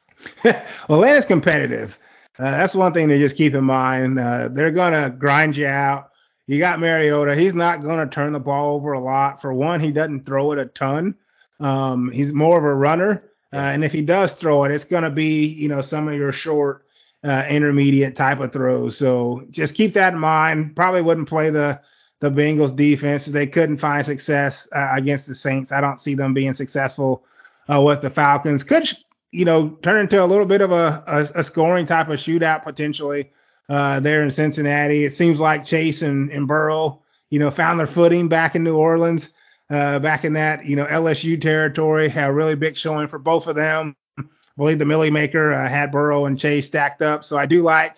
[0.45, 0.55] well,
[0.91, 1.91] Atlanta's competitive.
[2.39, 4.19] Uh, that's one thing to just keep in mind.
[4.19, 6.11] Uh, they're going to grind you out.
[6.49, 7.37] You got Mariota.
[7.37, 9.43] He's not going to turn the ball over a lot.
[9.43, 11.15] For one, he doesn't throw it a ton.
[11.61, 13.23] Um, he's more of a runner.
[13.53, 16.15] Uh, and if he does throw it, it's going to be, you know, some of
[16.15, 16.87] your short,
[17.23, 18.97] uh, intermediate type of throws.
[18.97, 20.75] So just keep that in mind.
[20.75, 21.81] Probably wouldn't play the
[22.21, 23.27] the Bengals defense.
[23.27, 25.71] They couldn't find success uh, against the Saints.
[25.71, 27.25] I don't see them being successful
[27.73, 28.65] uh, with the Falcons.
[28.65, 28.89] Could
[29.33, 32.65] you know turn into a little bit of a, a, a scoring type of shootout
[32.65, 33.31] potentially
[33.69, 35.05] uh, there in Cincinnati.
[35.05, 38.77] It seems like Chase and, and Burrow, you know, found their footing back in New
[38.77, 39.29] Orleans,
[39.71, 42.09] uh, back in that you know LSU territory.
[42.09, 43.97] Had a really big showing for both of them.
[44.19, 44.23] I
[44.57, 47.95] believe the Milly Maker uh, had Burrow and Chase stacked up, so I do like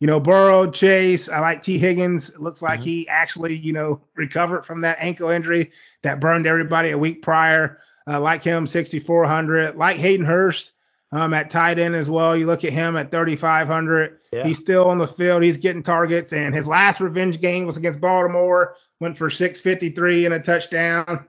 [0.00, 1.30] you know, Burrow, Chase.
[1.32, 2.28] I like Tee Higgins.
[2.28, 2.88] It looks like mm-hmm.
[2.88, 7.78] he actually, you know, recovered from that ankle injury that burned everybody a week prior.
[8.06, 9.76] Uh, like him, 6,400.
[9.76, 10.72] Like Hayden Hurst
[11.14, 12.36] um, at tight end as well.
[12.36, 14.18] You look at him at 3,500.
[14.32, 14.44] Yeah.
[14.44, 15.44] He's still on the field.
[15.44, 16.32] He's getting targets.
[16.32, 18.74] And his last revenge game was against Baltimore.
[18.98, 21.26] Went for 653 and a touchdown.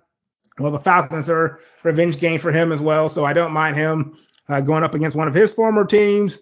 [0.57, 3.09] Well, the Falcons are revenge game for him as well.
[3.09, 4.17] So I don't mind him
[4.49, 6.39] uh, going up against one of his former teams.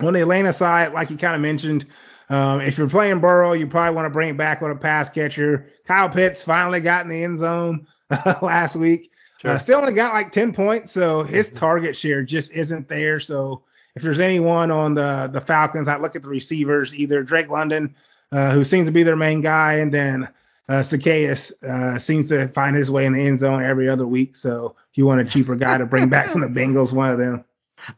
[0.00, 1.84] On the Atlanta side, like you kind of mentioned,
[2.30, 5.10] um, if you're playing Burrow, you probably want to bring it back with a pass
[5.10, 5.68] catcher.
[5.86, 9.09] Kyle Pitts finally got in the end zone uh, last week.
[9.40, 9.52] Sure.
[9.52, 11.56] Uh, still only got like 10 points, so his mm-hmm.
[11.56, 13.20] target share just isn't there.
[13.20, 13.62] So
[13.96, 17.94] if there's anyone on the the Falcons, I look at the receivers, either Drake London,
[18.32, 20.28] uh, who seems to be their main guy, and then
[20.68, 24.36] uh, uh, seems to find his way in the end zone every other week.
[24.36, 27.18] So if you want a cheaper guy to bring back from the Bengals, one of
[27.18, 27.44] them.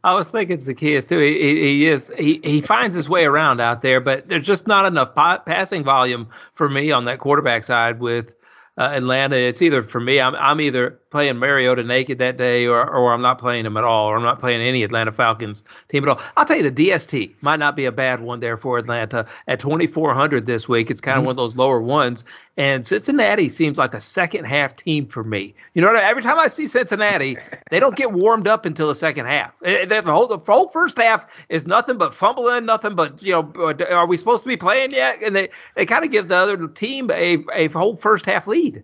[0.05, 1.19] I was thinking Zaccheaus too.
[1.19, 4.69] He, he, he, is he, he finds his way around out there, but there's just
[4.69, 8.27] not enough passing volume for me on that quarterback side with
[8.79, 9.37] uh, Atlanta.
[9.37, 13.23] It's either for me, I'm I'm either playing Mariota naked that day, or or I'm
[13.23, 16.21] not playing him at all, or I'm not playing any Atlanta Falcons team at all.
[16.37, 19.61] I'll tell you, the DST might not be a bad one there for Atlanta at
[19.61, 20.91] 2,400 this week.
[20.91, 21.27] It's kind of mm-hmm.
[21.27, 22.25] one of those lower ones,
[22.57, 25.55] and Cincinnati seems like a second half team for me.
[25.75, 27.37] You know, every time I see Cincinnati,
[27.71, 29.53] they don't get warmed up until the second half.
[29.65, 33.75] Eh, the whole, the whole first half is nothing but fumbling, nothing but you know,
[33.91, 35.23] are we supposed to be playing yet?
[35.23, 38.83] And they they kind of give the other team a a whole first half lead.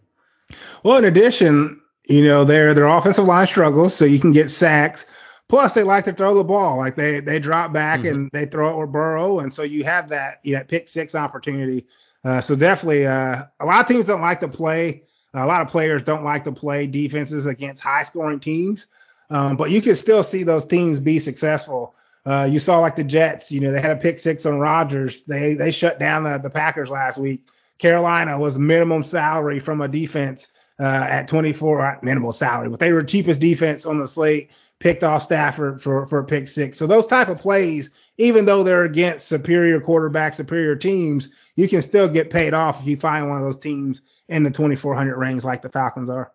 [0.85, 5.05] Well, in addition, you know, their their offensive line struggles, so you can get sacks.
[5.49, 6.79] Plus, they like to throw the ball.
[6.79, 8.15] Like they they drop back mm-hmm.
[8.15, 11.15] and they throw it with Burrow, and so you have that you know pick six
[11.15, 11.87] opportunity.
[12.25, 15.05] Uh, so definitely, uh, a lot of teams don't like to play.
[15.35, 18.87] A lot of players don't like to play defenses against high scoring teams,
[19.31, 21.95] um, but you can still see those teams be successful.
[22.27, 25.21] Uh, you saw like the Jets, you know, they had a pick six on Rodgers.
[25.27, 27.43] They they shut down the, the Packers last week.
[27.79, 30.47] Carolina was minimum salary from a defense
[30.81, 34.51] uh, at 24 uh, minimal salary, but they were cheapest defense on the slate.
[34.81, 36.79] Picked off Stafford for for pick six.
[36.79, 41.83] So those type of plays, even though they're against superior quarterbacks, superior teams, you can
[41.83, 45.43] still get paid off if you find one of those teams in the 2400 range
[45.43, 46.31] like the Falcons are.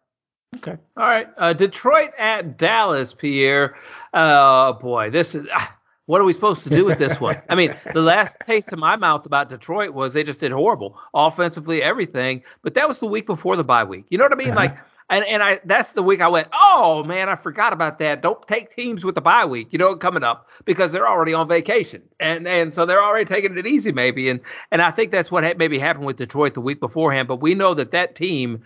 [0.58, 0.76] Okay.
[0.98, 1.28] All right.
[1.38, 3.76] Uh, Detroit at Dallas, Pierre.
[4.14, 5.46] Oh boy, this is.
[5.54, 5.66] Uh,
[6.06, 7.42] what are we supposed to do with this one?
[7.50, 11.00] I mean, the last taste in my mouth about Detroit was they just did horrible
[11.14, 12.44] offensively, everything.
[12.62, 14.06] But that was the week before the bye week.
[14.10, 14.50] You know what I mean?
[14.50, 14.60] Uh-huh.
[14.60, 14.78] Like,
[15.10, 18.22] and and I that's the week I went, oh man, I forgot about that.
[18.22, 21.48] Don't take teams with the bye week, you know, coming up because they're already on
[21.48, 24.40] vacation, and and so they're already taking it easy maybe, and
[24.72, 27.28] and I think that's what maybe happened with Detroit the week beforehand.
[27.28, 28.64] But we know that that team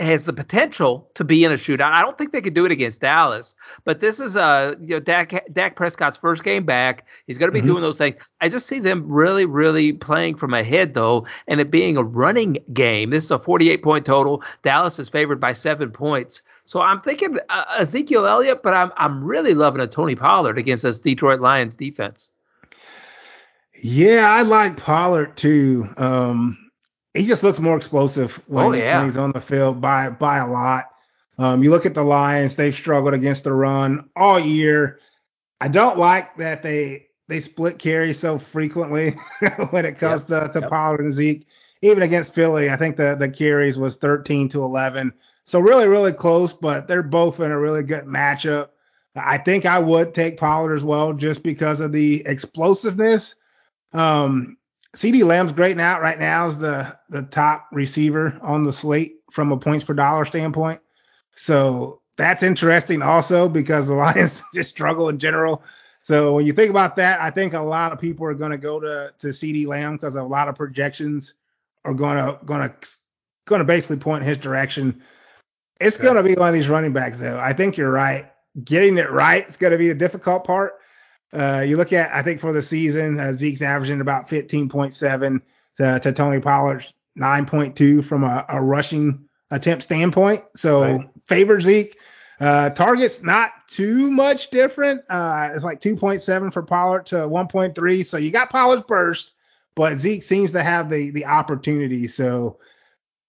[0.00, 1.92] has the potential to be in a shootout.
[1.92, 5.00] I don't think they could do it against Dallas, but this is uh you know
[5.00, 7.06] Dak Dak Prescott's first game back.
[7.26, 7.68] He's going to be mm-hmm.
[7.68, 8.16] doing those things.
[8.40, 12.58] I just see them really really playing from ahead though, and it being a running
[12.72, 13.10] game.
[13.10, 14.42] This is a 48 point total.
[14.62, 16.42] Dallas is favored by seven points.
[16.66, 20.84] So I'm thinking uh, Ezekiel Elliott, but I'm I'm really loving a Tony Pollard against
[20.84, 22.30] this Detroit Lions defense.
[23.82, 25.86] Yeah, I like Pollard too.
[25.96, 26.69] Um,
[27.14, 28.98] he just looks more explosive when, oh, yeah.
[28.98, 30.84] when he's on the field by by a lot.
[31.38, 35.00] Um, you look at the Lions; they've struggled against the run all year.
[35.60, 39.16] I don't like that they they split carry so frequently
[39.70, 40.52] when it comes yep.
[40.52, 40.70] to, to yep.
[40.70, 41.46] Pollard and Zeke.
[41.82, 45.12] Even against Philly, I think the the carries was 13 to 11.
[45.44, 48.68] So really, really close, but they're both in a really good matchup.
[49.16, 53.34] I think I would take Pollard as well just because of the explosiveness.
[53.92, 54.56] Um,
[54.96, 56.00] CeeDee Lamb's great now.
[56.00, 60.24] Right now is the the top receiver on the slate from a points per dollar
[60.24, 60.80] standpoint.
[61.36, 65.62] So that's interesting also because the Lions just struggle in general.
[66.02, 68.58] So when you think about that, I think a lot of people are going to
[68.58, 71.34] go to to CeeDee Lamb because a lot of projections
[71.84, 72.74] are going to going to
[73.46, 75.02] going to basically point in his direction.
[75.80, 76.04] It's okay.
[76.04, 77.38] going to be one of these running backs though.
[77.38, 78.26] I think you're right.
[78.64, 80.74] Getting it right is going to be the difficult part.
[81.32, 85.40] Uh, you look at, I think for the season, uh, Zeke's averaging about 15.7
[85.78, 86.86] to, to Tony Pollard's
[87.18, 90.42] 9.2 from a, a, rushing attempt standpoint.
[90.56, 91.08] So right.
[91.28, 91.96] favor Zeke.
[92.40, 95.02] Uh, targets not too much different.
[95.10, 98.06] Uh, it's like 2.7 for Pollard to 1.3.
[98.06, 99.32] So you got Pollard's burst,
[99.76, 102.08] but Zeke seems to have the the opportunity.
[102.08, 102.58] So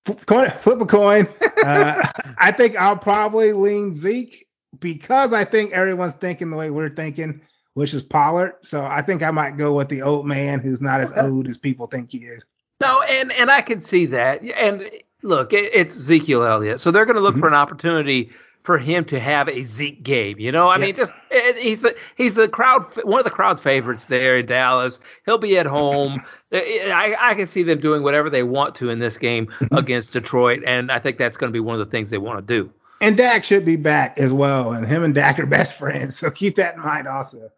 [0.06, 1.28] flip, flip a coin.
[1.62, 4.48] Uh, I think I'll probably lean Zeke
[4.80, 7.40] because I think everyone's thinking the way we're thinking
[7.74, 8.54] which is Pollard.
[8.64, 11.58] So I think I might go with the old man who's not as old as
[11.58, 12.44] people think he is.
[12.80, 14.42] No, and and I can see that.
[14.42, 14.84] And
[15.22, 17.42] look, it, it's Ezekiel Elliott, so they're going to look mm-hmm.
[17.42, 18.32] for an opportunity
[18.64, 20.40] for him to have a Zeke game.
[20.40, 20.86] You know, I yeah.
[20.86, 21.12] mean, just
[21.58, 25.00] he's the he's the crowd one of the crowd favorites there in Dallas.
[25.26, 26.24] He'll be at home.
[26.52, 29.76] I, I can see them doing whatever they want to in this game mm-hmm.
[29.76, 32.46] against Detroit, and I think that's going to be one of the things they want
[32.46, 32.72] to do.
[33.00, 36.30] And Dak should be back as well, and him and Dak are best friends, so
[36.30, 37.52] keep that in mind also.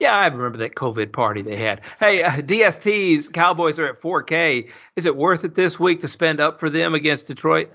[0.00, 1.80] Yeah, I remember that COVID party they had.
[2.00, 4.66] Hey, uh, DST's Cowboys are at 4K.
[4.96, 7.70] Is it worth it this week to spend up for them against Detroit?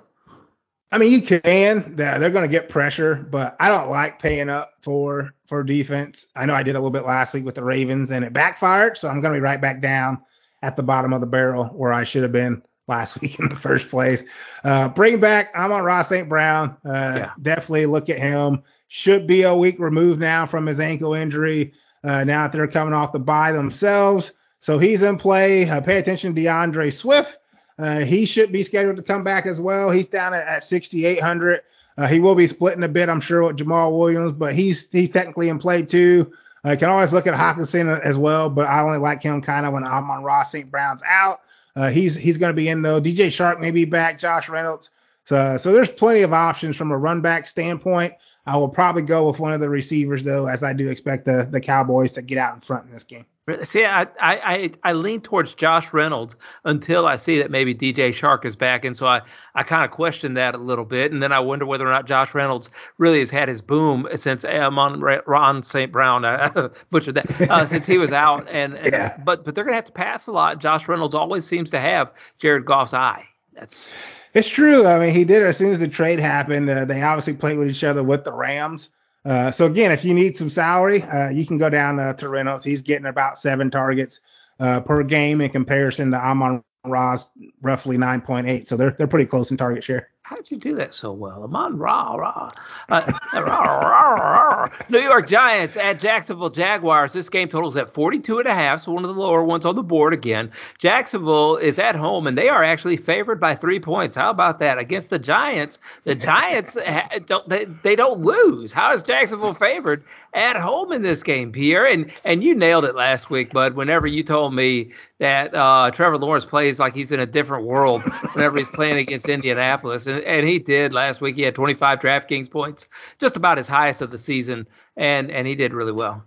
[0.91, 1.95] I mean, you can.
[1.95, 6.25] They're going to get pressure, but I don't like paying up for for defense.
[6.35, 8.97] I know I did a little bit last week with the Ravens, and it backfired.
[8.97, 10.19] So I'm going to be right back down
[10.63, 13.55] at the bottom of the barrel where I should have been last week in the
[13.57, 14.19] first place.
[14.63, 15.51] Uh, bring back.
[15.55, 16.27] I'm on Ross St.
[16.27, 16.75] Brown.
[16.83, 17.31] Uh, yeah.
[17.41, 18.63] Definitely look at him.
[18.87, 21.73] Should be a week removed now from his ankle injury.
[22.03, 24.31] Uh, now that they're coming off the bye themselves.
[24.61, 25.69] So he's in play.
[25.69, 27.29] Uh, pay attention to DeAndre Swift.
[27.77, 29.89] Uh, he should be scheduled to come back as well.
[29.89, 31.61] He's down at, at 6,800.
[31.97, 35.09] Uh, he will be splitting a bit, I'm sure, with Jamaal Williams, but he's he's
[35.09, 36.31] technically in play too.
[36.63, 39.73] I can always look at Hockenson as well, but I only like him kind of
[39.73, 40.69] when Amon-Ra St.
[40.69, 41.39] Brown's out.
[41.75, 43.01] Uh, he's he's going to be in though.
[43.01, 44.17] DJ Chark may be back.
[44.19, 44.89] Josh Reynolds.
[45.25, 48.13] So so there's plenty of options from a run back standpoint.
[48.49, 51.47] I will probably go with one of the receivers though, as I do expect the
[51.51, 53.25] the Cowboys to get out in front in this game.
[53.63, 56.35] See, I, I, I, lean towards Josh Reynolds
[56.65, 59.21] until I see that maybe DJ Chark is back, and so I,
[59.55, 62.05] I kind of question that a little bit, and then I wonder whether or not
[62.05, 65.91] Josh Reynolds really has had his boom since Amon Ron St.
[65.91, 69.17] Brown uh, butchered that uh, since he was out, and, and yeah.
[69.25, 70.59] but but they're gonna have to pass a lot.
[70.59, 73.25] Josh Reynolds always seems to have Jared Goff's eye.
[73.55, 73.87] That's
[74.33, 74.85] it's true.
[74.85, 76.69] I mean, he did as soon as the trade happened.
[76.69, 78.89] Uh, they obviously played with each other with the Rams.
[79.25, 82.63] Uh, so again, if you need some salary, uh, you can go down to Reynolds.
[82.63, 84.19] He's getting about seven targets
[84.59, 87.25] uh, per game in comparison to Amon Ross,
[87.61, 88.67] roughly 9.8.
[88.67, 90.09] So they're they're pretty close in target share.
[90.29, 91.41] How did you do that so well?
[91.41, 92.51] Amon Ra Ra.
[92.87, 97.13] Uh, rah, rah, rah, New York Giants at Jacksonville Jaguars.
[97.13, 99.73] This game totals at 42 and a half, so one of the lower ones on
[99.75, 100.51] the board again.
[100.77, 104.15] Jacksonville is at home and they are actually favored by 3 points.
[104.15, 104.77] How about that?
[104.77, 106.77] Against the Giants, the Giants
[107.25, 108.71] don't they, they don't lose.
[108.71, 111.85] How is Jacksonville favored at home in this game, Pierre?
[111.85, 116.17] And and you nailed it last week, bud, whenever you told me that uh, Trevor
[116.17, 118.01] Lawrence plays like he's in a different world
[118.33, 121.35] whenever he's playing against Indianapolis, and, and he did last week.
[121.35, 122.85] He had 25 DraftKings points,
[123.19, 126.23] just about his highest of the season, and and he did really well.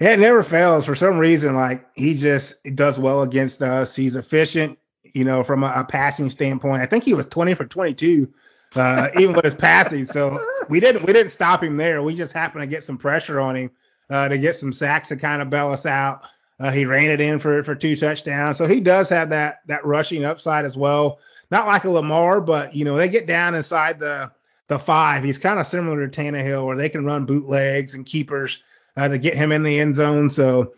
[0.00, 1.54] Yeah, it never fails for some reason.
[1.54, 3.94] Like he just does well against us.
[3.94, 6.82] He's efficient, you know, from a, a passing standpoint.
[6.82, 8.28] I think he was 20 for 22,
[8.74, 10.06] uh, even with his passing.
[10.06, 12.02] So we didn't we didn't stop him there.
[12.02, 13.70] We just happened to get some pressure on him
[14.10, 16.22] uh, to get some sacks to kind of bail us out.
[16.60, 19.84] Uh, he ran it in for for two touchdowns, so he does have that that
[19.84, 21.18] rushing upside as well.
[21.50, 24.30] Not like a Lamar, but you know they get down inside the
[24.68, 25.24] the five.
[25.24, 28.56] He's kind of similar to Tannehill, where they can run bootlegs and keepers
[28.96, 30.30] uh, to get him in the end zone.
[30.30, 30.74] So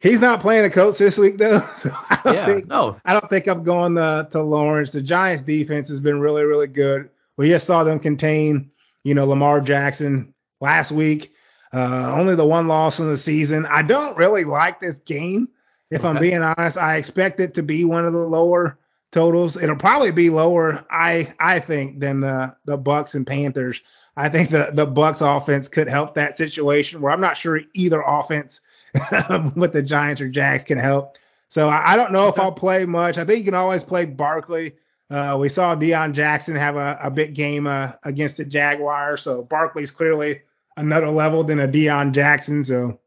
[0.00, 1.66] he's not playing the coach this week though.
[1.82, 2.96] So I don't yeah, think, no.
[3.04, 4.90] I don't think I'm going to, to Lawrence.
[4.90, 7.10] The Giants defense has been really really good.
[7.36, 8.70] We just saw them contain
[9.04, 11.30] you know Lamar Jackson last week.
[11.72, 13.66] Uh, only the one loss in the season.
[13.66, 15.48] I don't really like this game.
[15.90, 16.04] If.
[16.04, 18.78] I'm being honest, I expect it to be one of the lower
[19.12, 19.56] totals.
[19.56, 23.80] It'll probably be lower, I I think, than the the Bucs and Panthers.
[24.16, 27.00] I think the the Bucs offense could help that situation.
[27.00, 28.60] Where I'm not sure either offense
[29.56, 31.16] with the Giants or Jags can help.
[31.48, 33.16] So I, I don't know if I'll play much.
[33.16, 34.74] I think you can always play Barkley.
[35.10, 39.42] Uh, we saw Deon Jackson have a, a big game uh, against the Jaguars, so
[39.42, 40.40] Barkley's clearly
[40.76, 42.64] another level than a Deon Jackson.
[42.64, 42.98] So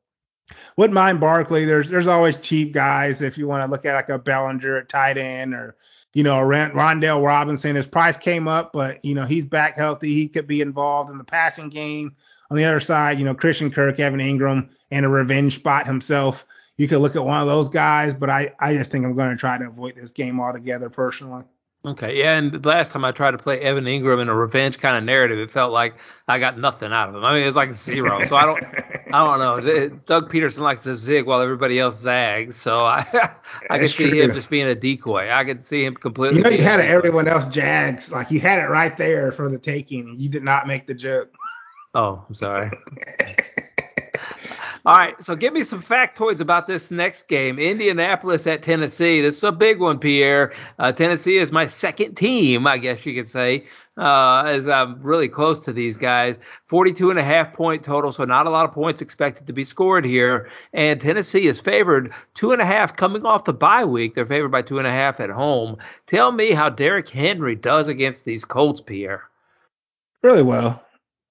[0.77, 1.65] wouldn't mind Barkley.
[1.65, 4.89] There's there's always cheap guys if you want to look at like a Bellinger at
[4.89, 5.75] tight end or
[6.13, 7.75] you know Wan'Dale Robinson.
[7.75, 10.13] His price came up, but you know he's back healthy.
[10.13, 12.15] He could be involved in the passing game.
[12.49, 16.35] On the other side, you know Christian Kirk, Evan Engram, and a revenge spot himself.
[16.77, 19.31] You could look at one of those guys, but I I just think I'm going
[19.31, 21.43] to try to avoid this game altogether personally.
[21.87, 24.77] Okay, yeah, and the last time I tried to play Evan Engram in a revenge
[24.77, 25.93] kind of narrative, it felt like
[26.27, 27.23] I got nothing out of him.
[27.23, 28.19] I mean, it's like zero.
[28.27, 28.61] so I don't,
[29.13, 29.99] I don't know.
[30.05, 32.59] Doug Pederson likes to zig while everybody else zags.
[32.61, 33.05] So I,
[33.69, 34.21] I could see true.
[34.23, 35.29] him just being a decoy.
[35.31, 36.39] I could see him completely.
[36.39, 39.57] You know, you had everyone else jags, like you had it right there for the
[39.57, 40.15] taking.
[40.19, 41.33] You did not make the joke.
[41.93, 42.69] Oh, I'm sorry.
[44.87, 47.59] All right, so give me some factoids about this next game.
[47.59, 49.21] Indianapolis at Tennessee.
[49.21, 50.53] This is a big one, Pierre.
[50.79, 53.65] Uh, Tennessee is my second team, I guess you could say,
[53.97, 56.37] uh, as I'm really close to these guys.
[56.69, 59.65] 42 and a half point total, so not a lot of points expected to be
[59.65, 60.47] scored here.
[60.71, 64.15] And Tennessee is favored two and a half coming off the bye week.
[64.15, 65.75] They're favored by two and a half at home.
[66.07, 69.23] Tell me how Derrick Henry does against these Colts, Pierre.
[70.23, 70.81] Really well.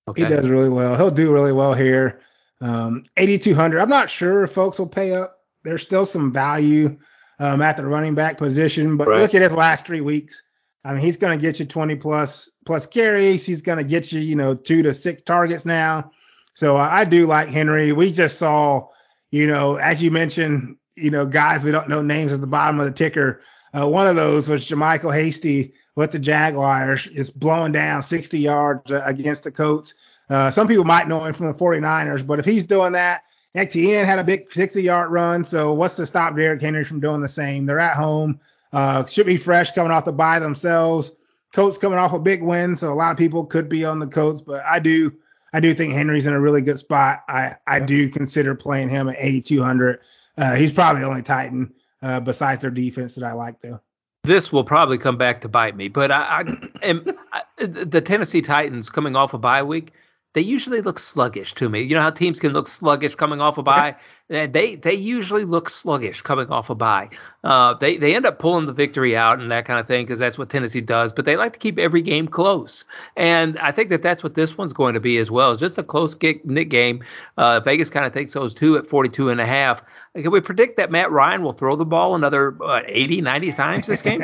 [0.09, 0.25] Okay.
[0.25, 0.95] He does really well.
[0.99, 2.21] He'll do really well here.
[2.61, 3.81] Um, 8,200.
[3.81, 5.40] I'm not sure if folks will pay up.
[5.64, 6.97] There's still some value
[7.38, 9.21] um, at the running back position, but right.
[9.21, 10.40] look at his last three weeks.
[10.85, 13.45] I mean, he's going to get you 20 plus plus carries.
[13.45, 16.12] He's going to get you, you know, two to six targets now.
[16.55, 17.92] So uh, I do like Henry.
[17.92, 18.88] We just saw,
[19.31, 22.81] you know, as you mentioned, you know, guys we don't know names at the bottom
[22.81, 23.42] of the ticker.
[23.77, 28.90] Uh, one of those was JaMycal Hasty with the Jaguars, is blowing down 60 yards
[28.90, 29.92] uh, against the Colts.
[30.29, 33.23] Uh, some people might know him from the 49ers, but if he's doing that,
[33.55, 35.45] Etienne had a big 60 yard run.
[35.45, 37.65] So what's to stop Derrick Henry from doing the same?
[37.65, 38.41] They're at home.
[38.73, 41.11] Uh, should be fresh coming off the bye themselves.
[41.55, 44.07] Colts coming off a big win, so a lot of people could be on the
[44.07, 45.11] Colts, but I do
[45.55, 47.21] I do think Henry's in a really good spot.
[47.29, 50.01] I I do consider playing him at 8200.
[50.37, 53.81] Uh, he's probably the only Titan uh, besides their defense that I like though.
[54.25, 56.43] This will probably come back to bite me, but I,
[56.83, 59.93] I am I, the Tennessee Titans coming off a bye week
[60.37, 61.81] they usually look sluggish to me.
[61.81, 63.96] You know how teams can look sluggish coming off a bye?
[64.29, 67.09] And they they usually look sluggish coming off a bye.
[67.42, 70.18] Uh, they they end up pulling the victory out and that kind of thing because
[70.18, 71.14] that's what Tennessee does.
[71.14, 72.85] But they like to keep every game close,
[73.16, 75.53] and I think that that's what this one's going to be as well.
[75.53, 77.03] It's just a close knit game.
[77.38, 79.81] Uh, Vegas kind of thinks those two at 42 and a half.
[80.14, 83.87] Can we predict that Matt Ryan will throw the ball another what, 80, 90 times
[83.87, 84.20] this game?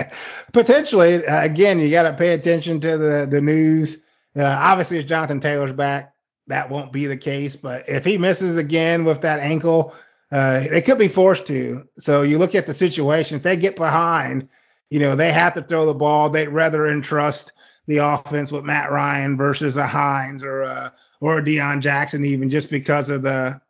[0.52, 1.24] Potentially.
[1.26, 3.96] Uh, again, you got to pay attention to the the news.
[4.36, 6.14] Uh, obviously, if Jonathan Taylor's back,
[6.46, 7.56] that won't be the case.
[7.56, 9.94] But if he misses again with that ankle,
[10.32, 11.84] uh, they could be forced to.
[12.00, 13.36] So you look at the situation.
[13.36, 14.48] If they get behind,
[14.90, 16.30] you know, they have to throw the ball.
[16.30, 17.52] They'd rather entrust
[17.86, 22.50] the offense with Matt Ryan versus a Hines or a, or a Deon Jackson, even
[22.50, 23.60] just because of the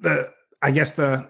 [0.00, 0.30] the
[0.62, 1.26] I guess the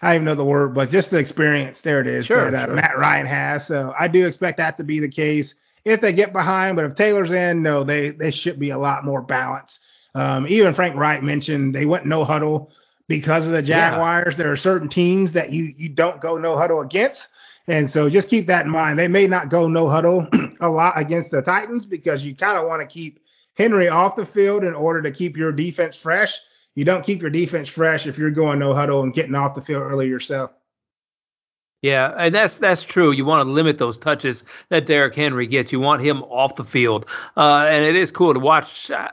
[0.00, 1.78] I don't even know the word, but just the experience.
[1.82, 2.74] There it is sure, that uh, sure.
[2.74, 3.66] Matt Ryan has.
[3.66, 6.76] So I do expect that to be the case if they get behind.
[6.76, 9.78] But if Taylor's in, no, they they should be a lot more balanced.
[10.14, 12.70] Um, even Frank Reich mentioned they went no huddle
[13.08, 14.32] because of the Jaguars.
[14.32, 14.44] Yeah.
[14.44, 17.26] There are certain teams that you you don't go no huddle against.
[17.66, 18.98] And so just keep that in mind.
[18.98, 20.26] They may not go no huddle
[20.60, 23.20] a lot against the Titans because you kind of want to keep
[23.54, 26.30] Henry off the field in order to keep your defense fresh.
[26.74, 29.62] You don't keep your defense fresh if you're going no huddle and getting off the
[29.62, 30.50] field early yourself.
[31.84, 33.12] Yeah, and that's that's true.
[33.12, 35.70] You want to limit those touches that Derrick Henry gets.
[35.70, 37.04] You want him off the field,
[37.36, 38.90] uh, and it is cool to watch.
[38.90, 39.08] Uh,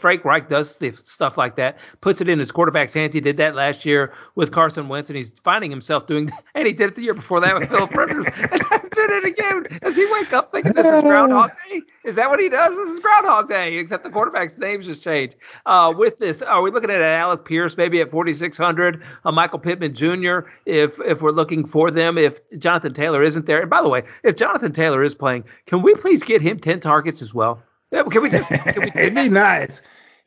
[0.00, 3.12] Frank Reich does stuff like that, puts it in his quarterback's hands.
[3.12, 6.30] He did that last year with Carson Wentz, and he's finding himself doing.
[6.54, 9.80] And he did it the year before that with Philip Rivers, and doing it again.
[9.82, 11.80] Does he wake up thinking this is Groundhog Day?
[12.04, 12.74] Is that what he does?
[12.74, 15.36] This is Groundhog Day, except the quarterback's names just changed.
[15.66, 19.02] Uh, with this, are we looking at Alec Pierce maybe at 4,600?
[19.24, 20.48] Uh, Michael Pittman Jr.
[20.66, 23.60] If if we're looking for them if Jonathan Taylor isn't there.
[23.60, 26.80] And by the way, if Jonathan Taylor is playing, can we please get him ten
[26.80, 27.62] targets as well?
[27.92, 28.48] Yeah, can we just?
[28.48, 29.72] Can we It'd be nice.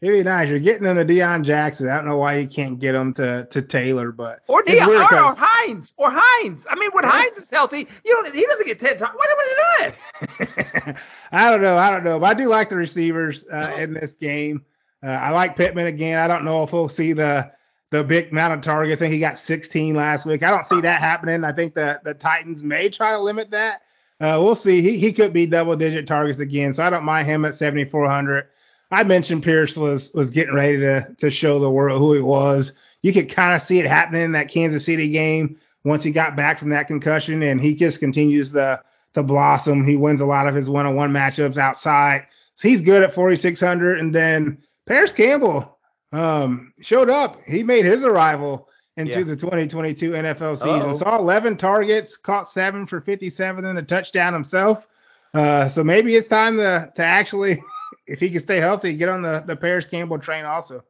[0.02, 0.50] It'd be nice.
[0.50, 1.90] You're getting into to Deon Jackson.
[1.90, 5.02] I don't know why you can't get him to, to Taylor, but or Deon or,
[5.02, 6.66] or Hines or Hines.
[6.70, 8.34] I mean, when Hines is healthy, you don't.
[8.34, 9.18] He doesn't get ten targets.
[9.18, 10.98] What, what is he doing?
[11.32, 11.78] I don't know.
[11.78, 12.20] I don't know.
[12.20, 14.64] But I do like the receivers uh, in this game.
[15.04, 16.18] Uh, I like Pittman again.
[16.20, 17.52] I don't know if we'll see the
[17.92, 19.00] the big amount of targets.
[19.00, 20.44] I think he got 16 last week.
[20.44, 21.44] I don't see that happening.
[21.44, 23.82] I think the the Titans may try to limit that.
[24.20, 24.82] Uh, we'll see.
[24.82, 28.46] He he could be double digit targets again, so I don't mind him at 7,400.
[28.92, 32.72] I mentioned Pierce was was getting ready to to show the world who he was.
[33.02, 36.36] You could kind of see it happening in that Kansas City game once he got
[36.36, 38.82] back from that concussion, and he just continues to
[39.16, 39.86] to blossom.
[39.86, 42.28] He wins a lot of his one on one matchups outside.
[42.56, 44.00] So he's good at 4,600.
[44.00, 45.78] And then Parris Campbell
[46.14, 47.40] um, showed up.
[47.46, 49.24] He made his arrival into Yeah.
[49.24, 50.70] the 2022 NFL season.
[50.70, 50.98] Uh-oh.
[50.98, 54.88] Saw 11 targets, caught seven for 57 and a touchdown himself.
[55.34, 57.62] Uh, so maybe it's time to to actually,
[58.08, 60.82] if he can stay healthy, get on the the Parris Campbell train also.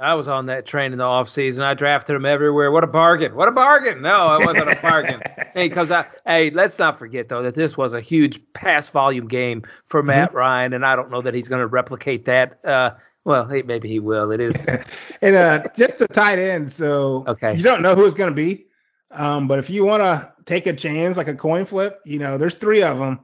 [0.00, 1.62] I was on that train in the off season.
[1.62, 2.72] I drafted him everywhere.
[2.72, 3.34] What a bargain!
[3.36, 4.02] What a bargain!
[4.02, 5.20] No, it wasn't a bargain.
[5.54, 9.28] hey, because I hey, let's not forget though that this was a huge pass volume
[9.28, 12.64] game for Matt Ryan, and I don't know that he's going to replicate that.
[12.64, 12.90] Uh,
[13.24, 14.32] well, hey, maybe he will.
[14.32, 14.54] It is.
[15.22, 16.72] and uh, just the tight end.
[16.72, 17.54] So Okay.
[17.56, 18.66] you don't know who it's going to be.
[19.12, 22.36] Um, but if you want to take a chance, like a coin flip, you know,
[22.36, 23.20] there's three of them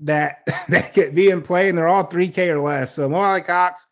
[0.00, 2.94] that that could be in play, and they're all 3K or less.
[2.94, 3.82] So Mo Alie-Cox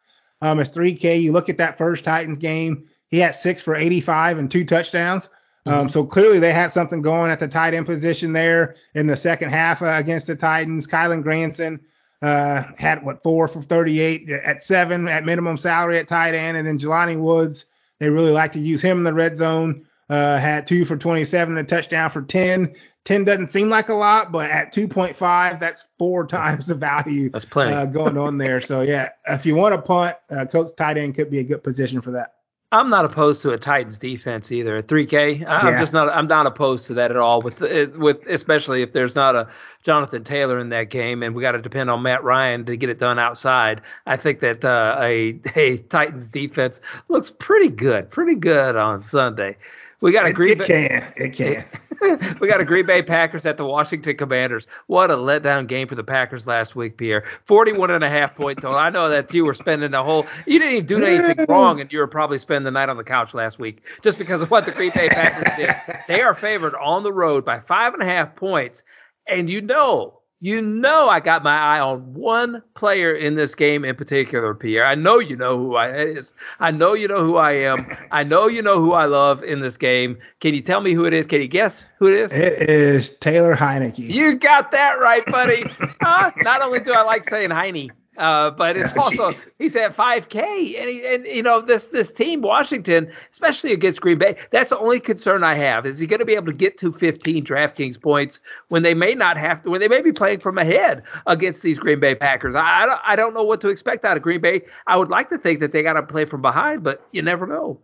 [0.43, 1.23] um, is 3K.
[1.23, 5.29] You look at that first Titans game, he had six for 85 and two touchdowns.
[5.67, 9.17] Um, so clearly they had something going at the tight end position there in the
[9.17, 10.87] second half uh, against the Titans.
[10.87, 11.79] Kylen Granson
[12.23, 16.67] uh, had what four for 38 at seven at minimum salary at tight end, and
[16.67, 17.67] then Jelani Woods.
[17.99, 19.87] They really like to use him in the red zone.
[20.09, 22.75] Uh, had two for 27 and a touchdown for 10.
[23.07, 27.45] 10 doesn't seem like a lot, but at 2.5, that's four times the value That's
[27.47, 27.75] plenty.
[27.75, 28.61] uh, going on there.
[28.61, 31.63] So yeah, if you want to punt, uh, coach tight end could be a good
[31.65, 32.35] position for that.
[32.73, 34.77] I'm not opposed to a Titans defense either.
[34.77, 35.81] At 3K, I'm Yeah.
[35.81, 36.09] just not.
[36.09, 37.43] I'm not opposed to that at all.
[37.43, 37.59] With
[37.97, 39.49] with especially if there's not a
[39.83, 42.89] Jonathan Taylor in that game, and we got to depend on Matt Ryan to get
[42.89, 43.81] it done outside.
[44.07, 46.79] I think that uh, a a Titans defense
[47.09, 49.57] looks pretty good, pretty good on Sunday.
[50.01, 50.67] We got a It, Green it Bay.
[50.69, 51.65] can, it can.
[52.41, 54.67] we got a Green Bay Packers at the Washington Commanders.
[54.87, 57.25] What a letdown game for the Packers last week, Pierre.
[57.47, 58.79] 41 and a half point total.
[58.79, 61.93] I know that you were spending the whole, you didn't even do anything wrong, and
[61.93, 64.67] you were probably spending the night on the couch last week just because of what
[64.67, 65.71] the Green Bay Packers did.
[66.09, 68.83] They are favored on the road by five and a half points.
[69.29, 73.85] And you know, you know, I got my eye on one player in this game
[73.85, 74.87] in particular, Pierre.
[74.87, 76.33] I know you know who I is.
[76.59, 77.87] I know you know who I am.
[78.11, 80.17] I know you know who I love in this game.
[80.41, 81.27] Can you tell me who it is?
[81.27, 82.33] Can you guess who it is?
[82.33, 83.99] It is Taylor Heinicke.
[83.99, 85.65] You got that right, buddy.
[86.05, 87.91] uh, not only do I like saying Heine,
[88.21, 92.43] uh, but it's also he's at 5K, and he, and you know this this team
[92.43, 94.37] Washington, especially against Green Bay.
[94.53, 95.87] That's the only concern I have.
[95.87, 99.15] Is he going to be able to get to 15 DraftKings points when they may
[99.15, 102.55] not have to, when they may be playing from ahead against these Green Bay Packers?
[102.55, 104.63] I I don't, I don't know what to expect out of Green Bay.
[104.87, 107.47] I would like to think that they got to play from behind, but you never
[107.47, 107.81] know.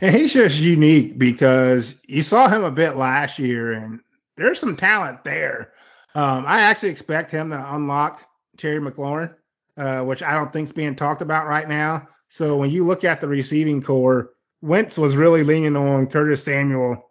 [0.00, 4.00] And he's just unique because you saw him a bit last year, and
[4.36, 5.72] there's some talent there.
[6.14, 8.20] Um, I actually expect him to unlock
[8.58, 9.34] Terry McLaurin,
[9.76, 12.08] uh, which I don't think is being talked about right now.
[12.28, 14.30] So when you look at the receiving corps,
[14.60, 17.10] Wentz was really leaning on Curtis Samuel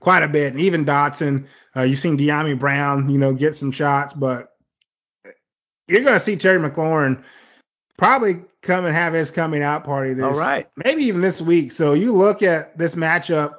[0.00, 1.46] quite a bit, and even Dotson.
[1.76, 4.48] Uh, you've seen Dyami Brown, you know, get some shots, but
[5.86, 7.22] you're going to see Terry McLaurin
[7.98, 10.68] probably come and have his coming out party this All right.
[10.76, 11.72] maybe even this week.
[11.72, 13.54] So you look at this matchup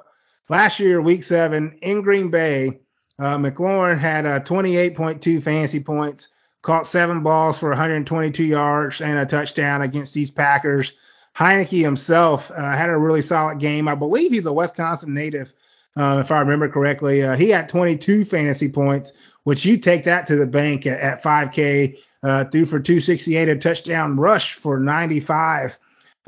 [0.48, 2.80] last year, week seven in Green Bay.
[3.18, 6.28] Uh, McLaurin had uh, 28.2 fantasy points,
[6.62, 10.92] caught seven balls for 122 yards and a touchdown against these Packers.
[11.36, 13.88] Heinicke himself uh, had a really solid game.
[13.88, 15.48] I believe he's a Wisconsin native,
[15.96, 17.22] uh, if I remember correctly.
[17.22, 19.12] Uh, he had 22 fantasy points,
[19.44, 21.96] which you take that to the bank at, at 5K.
[22.22, 25.72] Uh, threw for 268, a touchdown rush for 95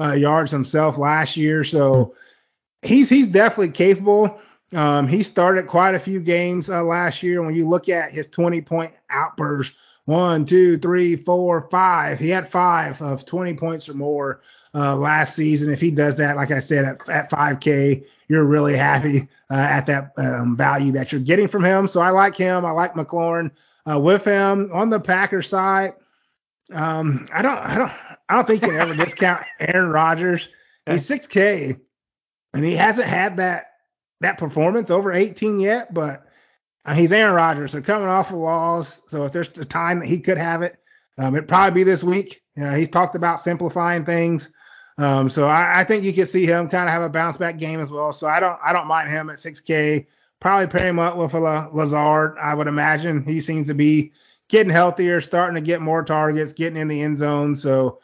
[0.01, 1.63] uh, yards himself last year.
[1.63, 2.15] So
[2.83, 4.41] he's he's definitely capable.
[4.73, 7.43] Um, he started quite a few games uh, last year.
[7.43, 9.71] When you look at his 20 point outburst,
[10.07, 12.19] one, two, three, four, five.
[12.19, 14.43] He had five of 20 points or more
[14.75, 15.73] uh, last season.
[15.73, 19.87] If he does that, like I said, at, at 5K, you're really happy uh, at
[19.87, 21.89] that um, value that you're getting from him.
[21.89, 22.65] So I like him.
[22.65, 23.51] I like McLaurin
[23.91, 25.95] uh, with him on the Packers side.
[26.73, 27.93] Um, I don't, I don't,
[28.29, 30.49] I don't think you can ever discount Aaron Rodgers.
[30.87, 31.79] He's 6K,
[32.53, 33.67] and he hasn't had that
[34.21, 36.27] that performance over 18 yet, but
[36.85, 37.73] uh, he's Aaron Rodgers.
[37.73, 40.77] So coming off of loss, so if there's a time that he could have it,
[41.19, 42.43] um, it'd probably be this week.
[42.55, 44.49] He's talked about simplifying things.
[44.99, 47.59] Um, so I, I think you could see him kind of have a bounce back
[47.59, 48.13] game as well.
[48.13, 50.07] So I don't I don't mind him at 6K.
[50.41, 52.37] Probably pair him up with a La- Lazard.
[52.41, 54.13] I would imagine he seems to be
[54.49, 57.57] getting healthier, starting to get more targets, getting in the end zone.
[57.57, 57.99] So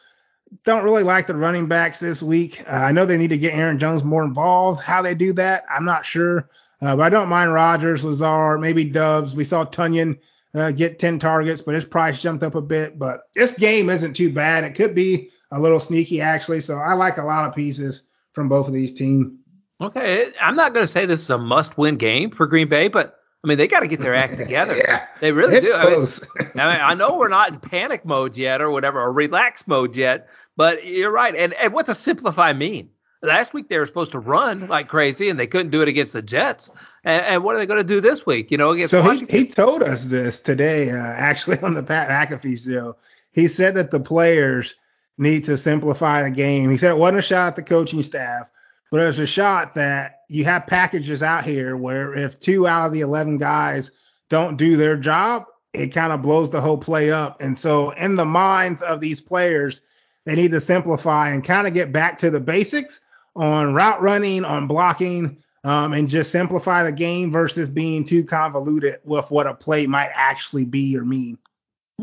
[0.65, 2.61] don't really like the running backs this week.
[2.67, 4.81] Uh, I know they need to get Aaron Jones more involved.
[4.81, 6.49] How they do that, I'm not sure.
[6.81, 9.35] Uh, but I don't mind Rodgers, Lazard, maybe Doubs.
[9.35, 10.17] We saw Tonyan
[10.55, 12.97] uh, get 10 targets, but his price jumped up a bit.
[12.97, 14.63] But this game isn't too bad.
[14.63, 16.61] It could be a little sneaky, actually.
[16.61, 18.01] So I like a lot of pieces
[18.33, 19.33] from both of these teams.
[19.79, 23.15] Okay, I'm not going to say this is a must-win game for Green Bay, but
[23.43, 24.77] I mean, they got to get their act together.
[24.77, 25.73] yeah, they really do.
[25.73, 26.07] I mean.
[26.39, 29.95] I mean, I know we're not in panic mode yet or whatever, or relax mode
[29.95, 31.33] yet, but you're right.
[31.35, 32.89] And, and what does simplify mean?
[33.23, 36.13] Last week they were supposed to run like crazy, and they couldn't do it against
[36.13, 36.69] the Jets.
[37.03, 38.49] And, and what are they going to do this week?
[38.49, 42.09] You know, against so he, he told us this today, uh, actually on the Pat
[42.09, 42.95] McAfee show.
[43.31, 44.73] He said that the players
[45.17, 46.71] need to simplify the game.
[46.71, 48.47] He said it wasn't a shot at the coaching staff,
[48.89, 52.87] but it was a shot that you have packages out here where if two out
[52.87, 53.91] of the 11 guys
[54.29, 55.43] don't do their job,
[55.73, 57.39] it kind of blows the whole play up.
[57.39, 59.79] And so, in the minds of these players,
[60.25, 62.99] they need to simplify and kind of get back to the basics
[63.35, 68.99] on route running, on blocking, um, and just simplify the game versus being too convoluted
[69.03, 71.37] with what a play might actually be or mean.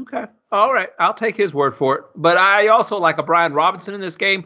[0.01, 0.25] Okay.
[0.51, 0.89] All right.
[0.99, 2.05] I'll take his word for it.
[2.17, 4.45] But I also like a Brian Robinson in this game.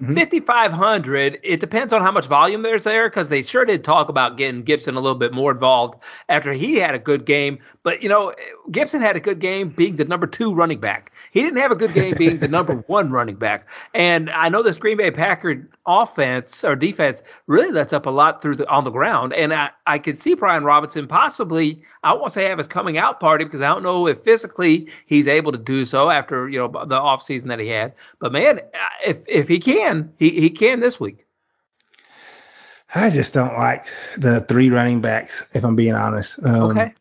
[0.00, 0.14] Mhm.
[0.14, 4.38] 5,500, it depends on how much volume there's there because they sure did talk about
[4.38, 7.58] getting Gibson a little bit more involved after he had a good game.
[7.82, 8.34] But, you know,
[8.70, 11.12] Gibson had a good game being the number two running back.
[11.32, 13.66] He didn't have a good game being the number one running back.
[13.94, 18.40] And I know this Green Bay Packard offense or defense really lets up a lot
[18.42, 19.32] through the on the ground.
[19.32, 23.18] And I, I could see Brian Robinson possibly, I won't say have his coming out
[23.20, 26.68] party because I don't know if physically he's able to do so after, you know,
[26.68, 27.92] the offseason that he had.
[28.20, 28.60] But man,
[29.04, 31.26] if if he can, he, he can this week.
[32.94, 33.84] I just don't like
[34.18, 36.38] the three running backs, if I'm being honest.
[36.44, 36.94] Um, Okay.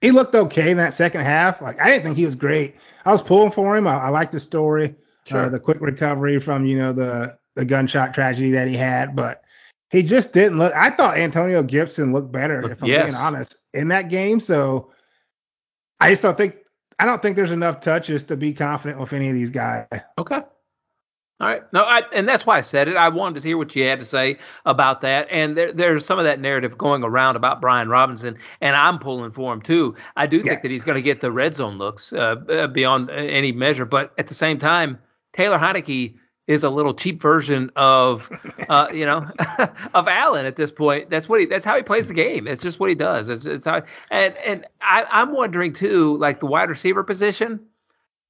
[0.00, 1.62] He looked okay in that second half.
[1.62, 2.74] Like I didn't think he was great.
[3.04, 3.86] I was pulling for him.
[3.86, 4.96] I, I like the story,
[5.26, 5.42] Sure.
[5.46, 9.42] uh, the quick recovery from you know the the gunshot tragedy that he had, but
[9.90, 10.72] he just didn't look.
[10.74, 13.04] I thought Antonio Gibson looked better, if I'm Yes.
[13.04, 14.40] being honest, in that game.
[14.40, 14.90] So
[16.00, 16.56] I just don't think
[16.98, 19.86] I don't think there's enough touches to be confident with any of these guys.
[20.18, 20.40] Okay.
[21.40, 21.62] All right.
[21.72, 22.94] No, I, and that's why I said it.
[22.96, 25.26] I wanted to hear what you had to say about that.
[25.28, 29.32] And there, there's some of that narrative going around about Brian Robinson, and I'm pulling
[29.32, 29.96] for him too.
[30.16, 30.52] I do Yeah.
[30.52, 33.50] think that he's going to get the red zone looks uh, uh, beyond uh, any
[33.50, 33.84] measure.
[33.84, 34.98] But at the same time,
[35.34, 36.14] Taylor Heinicke
[36.46, 38.20] is a little cheap version of,
[38.68, 39.22] uh, you know,
[39.94, 41.10] of Allen at this point.
[41.10, 41.46] That's what he.
[41.46, 42.46] That's how he plays the game.
[42.46, 43.28] It's just what he does.
[43.28, 43.82] It's, it's how.
[44.12, 47.60] And and I, I'm wondering too, like the wide receiver position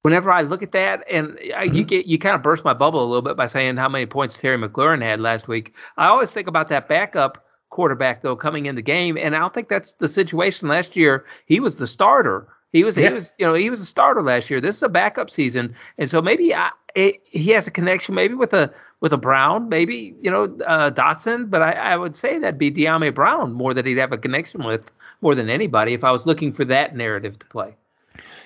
[0.03, 1.37] whenever I look at that, and
[1.73, 4.05] you get you kind of burst my bubble a little bit by saying how many
[4.05, 5.73] points Terry McLaurin had last week.
[5.97, 9.53] I always think about that backup quarterback though coming in the game, and I don't
[9.53, 11.25] think that's the situation last year.
[11.47, 12.47] He was the starter.
[12.71, 13.09] He was Yeah.
[13.09, 14.61] he was you know he was a starter last year.
[14.61, 18.35] This is a backup season, and so maybe I, it, he has a connection maybe
[18.35, 22.39] with a with a Brown, maybe you know uh, Dotson, but I, I would say
[22.39, 24.81] that'd be Dyami Brown more that he'd have a connection with
[25.21, 27.75] more than anybody if I was looking for that narrative to play.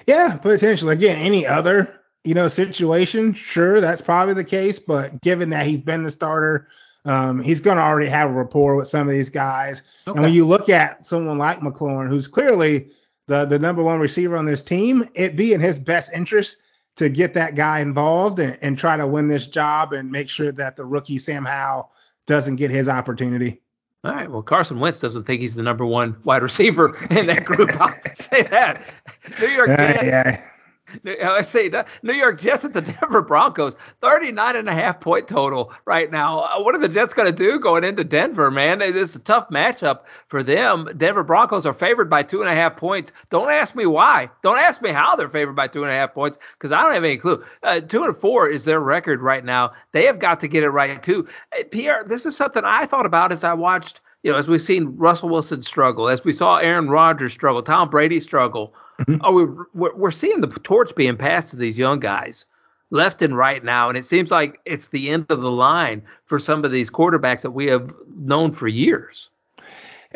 [0.08, 0.96] Yeah, potentially.
[0.96, 1.94] Again, any other
[2.24, 4.80] you know situation, sure, that's probably the case.
[4.80, 6.68] But given that he's been the starter,
[7.06, 9.82] um, he's going to already have a rapport with some of these guys.
[10.06, 12.88] And when you look at someone like McLaurin, who's clearly
[13.28, 16.56] the the number one receiver on this team, it be in his best interest
[16.98, 20.52] to get that guy involved and, and try to win this job and make sure
[20.52, 21.92] that the rookie Sam Howell
[22.26, 23.62] doesn't get his opportunity.
[24.04, 24.30] All right.
[24.30, 27.70] Well, Carson Wentz doesn't think he's the number one wide receiver in that group.
[27.80, 27.94] I'll
[28.32, 28.84] say that.
[29.40, 30.04] New York Jets.
[30.04, 30.42] yeah.
[31.06, 35.28] I say that New York Jets at the Denver Broncos, 39 and a half point
[35.28, 36.40] total right now.
[36.40, 38.82] Uh, What are the Jets going to do going into Denver, man?
[38.82, 40.88] It is a tough matchup for them.
[40.98, 43.12] Denver Broncos are favored by two and a half points.
[43.30, 44.30] Don't ask me why.
[44.44, 46.94] Don't ask me how they're favored by two and a half points because I don't
[46.94, 47.44] have any clue.
[47.64, 49.74] Uh, two and four is their record right now.
[49.92, 51.28] They have got to get it right too.
[51.52, 54.00] Uh, Pierre, this is something I thought about as I watched.
[54.24, 57.90] You know, as we've seen Russell Wilson struggle, as we saw Aaron Rodgers struggle, Tom
[57.90, 58.74] Brady struggle,
[59.22, 62.46] oh, we, we're, we're seeing the torch being passed to these young guys
[62.90, 63.90] left and right now.
[63.90, 67.42] And it seems like it's the end of the line for some of these quarterbacks
[67.44, 69.30] that we have known for years.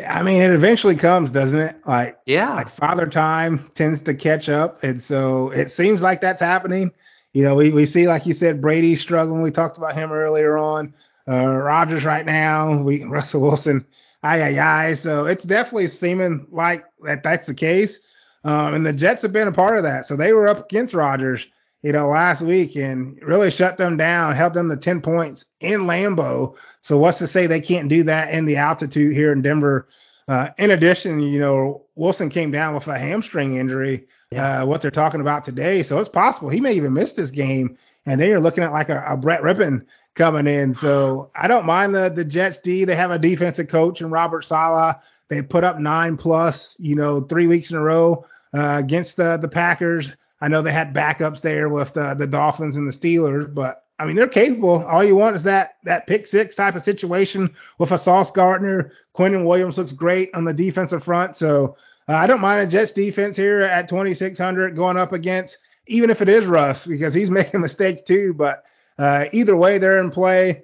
[0.07, 1.75] I mean, it eventually comes, doesn't it?
[1.85, 2.53] Like Yeah.
[2.55, 6.91] like father time tends to catch up and so it seems like that's happening
[7.33, 10.57] you know we, we see like you said brady struggling we talked about him earlier
[10.57, 10.93] on
[11.31, 13.85] uh rodgers right now we russell wilson
[14.23, 17.99] aye aye aye so it's definitely seeming like that that's the case
[18.43, 20.93] um and the jets have been a part of that so they were up against
[20.93, 21.45] rodgers
[21.83, 25.81] you know last week and really shut them down held them to 10 points in
[25.81, 29.87] lambeau so what's to say they can't do that in the altitude here in denver
[30.27, 34.61] uh, in addition, you know, Wilson came down with a hamstring injury, Yeah.
[34.61, 35.83] uh, what they're talking about today.
[35.83, 37.77] So it's possible he may even miss this game.
[38.05, 39.83] And then you're looking at like a, a Brett Rypien
[40.15, 40.75] coming in.
[40.75, 42.85] So I don't mind the, the Jets D.
[42.85, 44.95] They have a defensive coach in Robert Saleh.
[45.29, 49.37] They put up nine plus, you know, three weeks in a row uh, against the,
[49.41, 50.11] the Packers.
[50.41, 54.05] I know they had backups there with the, the Dolphins and the Steelers, but I
[54.05, 54.83] mean, they're capable.
[54.85, 58.91] All you want is that that pick six type of situation with a Sauce Gardner.
[59.15, 61.37] Quinnen Williams looks great on the defensive front.
[61.37, 61.77] So
[62.09, 65.57] uh, I don't mind a Jets defense here at 2,600 going up against,
[65.87, 68.33] even if it is Russ, because he's making mistakes too.
[68.35, 68.63] But
[68.97, 70.63] uh, either way, they're in play.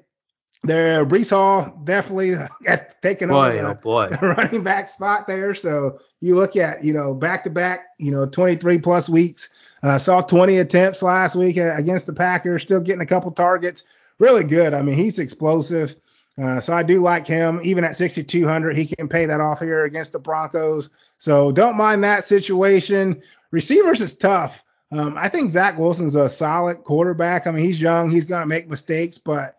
[0.63, 5.55] There, Breece Hall definitely has taken boy, over oh the running back spot there.
[5.55, 9.47] So you look at, you know, back to back, you know, 23 plus weeks.
[9.83, 13.83] Uh, saw 20 attempts last week against the Packers, still getting a couple targets.
[14.19, 14.73] Really good.
[14.73, 15.95] I mean, he's explosive.
[16.41, 17.59] Uh, so I do like him.
[17.63, 20.89] Even at 6,200, he can pay that off here against the Broncos.
[21.19, 23.21] So don't mind that situation.
[23.51, 24.53] Receivers is tough.
[24.91, 27.45] Um, I think Zach Wilson's a solid quarterback.
[27.45, 29.57] I mean, he's young, he's going to make mistakes, but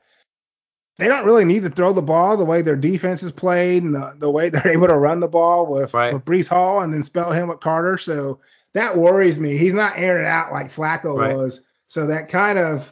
[0.98, 3.94] they don't really need to throw the ball the way their defense is played and
[3.94, 6.14] the, the way they're able to run the ball with, right.
[6.14, 7.98] with Breece Hall and then spell him with Carter.
[7.98, 8.40] So
[8.74, 9.58] that worries me.
[9.58, 11.36] He's not airing it out like Flacco right.
[11.36, 11.60] was.
[11.86, 12.84] So that kind of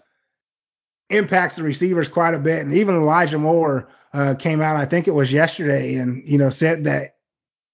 [1.11, 2.65] impacts the receivers quite a bit.
[2.65, 6.51] And even Elijah Moore uh, came out, I think it was yesterday, and you know
[6.51, 7.17] said that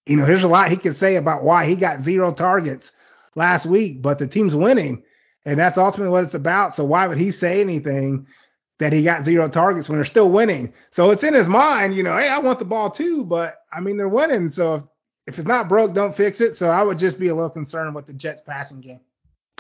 [0.07, 2.91] you know there's a lot he could say about why he got zero targets
[3.35, 5.03] last week, but the team's winning,
[5.45, 6.77] and that's ultimately what it's about.
[6.77, 8.27] So why would he say anything?
[8.83, 10.73] that he got zero targets when they're still winning.
[10.91, 13.81] So it's in his mind, you know, hey, I want the ball too, but I
[13.81, 14.51] mean they're winning.
[14.51, 14.83] So if,
[15.29, 16.57] if it's not broke, don't fix it.
[16.57, 19.01] So I would just be a little concerned with the Jets passing game.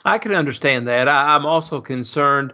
[0.04, 1.06] I can understand that.
[1.06, 2.52] I, am also concerned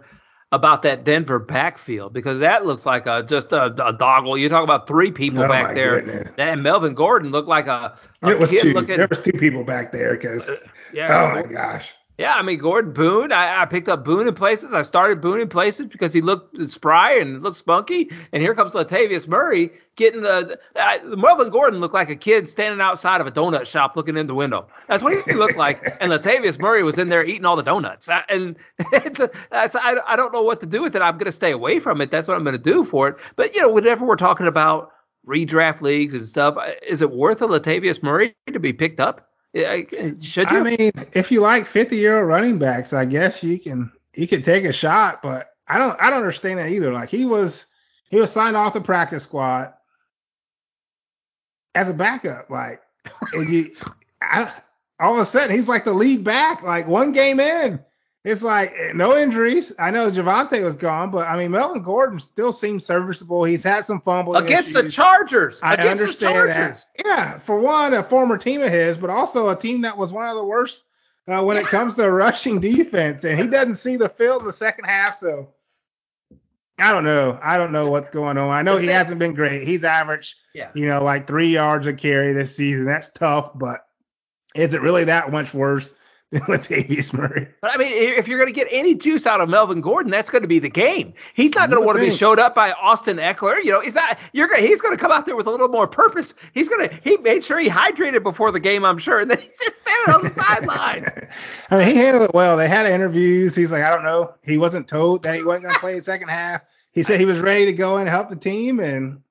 [0.51, 4.37] about that Denver backfield because that looks like a just a, a doggle.
[4.37, 6.31] You talk about three people oh back there, goodness.
[6.37, 8.73] and Melvin Gordon looked like a, a it was kid two.
[8.73, 8.97] looking.
[8.97, 10.41] There was two people back there because.
[10.41, 10.55] Uh,
[10.93, 11.31] yeah.
[11.31, 11.85] Oh my gosh.
[12.19, 13.31] Yeah, I mean Gordon Boone.
[13.31, 14.73] I, I, picked up Boone in places.
[14.73, 18.09] I started Boone in places because he looked spry and looked spunky.
[18.33, 20.59] And here comes Latavius Murray getting the.
[20.75, 24.27] Uh, Melvin Gordon looked like a kid standing outside of a donut shop looking in
[24.27, 24.67] the window.
[24.89, 25.81] That's what he looked like.
[26.01, 28.09] And Latavius Murray was in there eating all the donuts.
[28.09, 28.57] I, and
[28.91, 31.01] it's a, I, I don't know what to do with it.
[31.01, 32.11] I'm going to stay away from it.
[32.11, 33.15] That's what I'm going to do for it.
[33.37, 34.91] But you know, whenever we're talking about
[35.25, 36.55] redraft leagues and stuff,
[36.87, 39.28] is it worth a Latavius Murray to be picked up?
[39.55, 40.57] Should you?
[40.57, 44.27] I mean, if you like 50 year old running backs, I guess you can you
[44.27, 46.93] can take a shot, but I don't I don't understand that either.
[46.93, 47.65] Like he was
[48.09, 49.73] he was signed off the practice squad
[51.73, 52.49] as a backup.
[52.49, 52.81] Like
[53.33, 53.75] and you
[54.21, 54.53] I,
[54.99, 57.79] all of a sudden he's like the lead back, like one game in
[58.25, 59.71] it's like eh, no injuries.
[59.79, 63.43] I know Javonte was gone, but I mean Melvin Gordon still seems serviceable.
[63.43, 64.83] He's had some fumbles against issues.
[64.83, 65.59] the Chargers.
[65.61, 66.85] I against understand that.
[67.03, 70.27] Yeah, for one, a former team of his, but also a team that was one
[70.27, 70.83] of the worst
[71.27, 71.63] uh, when yeah.
[71.63, 75.17] it comes to rushing defense, and he doesn't see the field in the second half.
[75.19, 75.47] So
[76.79, 77.37] I don't know.
[77.41, 78.49] I don't know what's going on.
[78.49, 79.67] I know he hasn't been great.
[79.67, 80.69] He's averaged, yeah.
[80.73, 82.85] you know, like three yards a carry this season.
[82.85, 83.85] That's tough, but
[84.55, 85.89] is it really that much worse?
[86.33, 87.47] Latavius Murray.
[87.59, 90.29] But I mean, if you're going to get any juice out of Melvin Gordon, that's
[90.29, 91.13] going to be the game.
[91.33, 93.63] He's not going to want to be showed up by Austin Ekeler.
[93.63, 94.15] You know, he's not.
[94.31, 94.63] You're going.
[94.63, 96.35] He's going to come out there with a little more purpose.
[96.53, 96.95] He's going to.
[97.03, 100.13] He made sure he hydrated before the game, I'm sure, and then he's just standing
[100.13, 101.05] on the sideline.
[101.71, 102.57] I mean, he handled it well.
[102.57, 103.55] They had interviews.
[103.55, 104.35] He's like, I don't know.
[104.43, 106.61] He wasn't told that he wasn't going to play the second half.
[106.91, 109.21] He said he was ready to go and help the team, and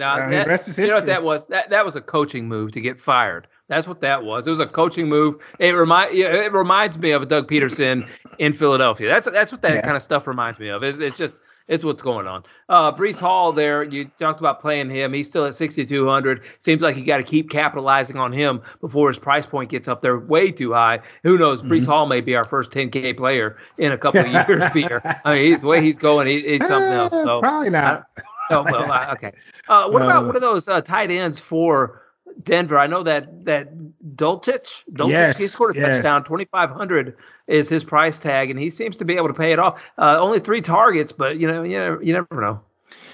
[0.00, 1.46] now, uh, that, you know what that was?
[1.48, 3.46] That that was a coaching move to get fired.
[3.68, 4.46] That's what that was.
[4.46, 5.36] It was a coaching move.
[5.58, 8.08] It remind it reminds me of Doug Pederson
[8.38, 9.08] in Philadelphia.
[9.08, 9.82] That's that's what that yeah.
[9.82, 10.82] kind of stuff reminds me of.
[10.82, 11.34] It's, it's just
[11.68, 12.44] it's what's going on.
[12.68, 15.12] Uh, Breece Hall, there you talked about playing him.
[15.12, 16.40] He's still at 6,200.
[16.60, 20.00] Seems like you got to keep capitalizing on him before his price point gets up
[20.00, 21.00] there way too high.
[21.24, 21.60] Who knows?
[21.60, 21.72] Mm-hmm.
[21.72, 24.62] Breece Hall may be our first 10K player in a couple of years.
[24.72, 26.28] Peter, I mean, he's the way he's going.
[26.28, 27.12] He, he's something else.
[27.12, 28.06] So probably not.
[28.50, 29.32] oh well, uh, okay.
[29.68, 32.02] Uh, what about one of those uh, tight ends for?
[32.42, 32.78] Denver.
[32.78, 33.68] I know that that
[34.14, 35.88] Dulcich, Dulcich yes, he scored a yes.
[35.88, 36.24] touchdown.
[36.24, 37.16] Twenty five hundred
[37.46, 39.78] is his price tag, and he seems to be able to pay it off.
[39.98, 42.60] Uh, only three targets, but you know, you never, you never know.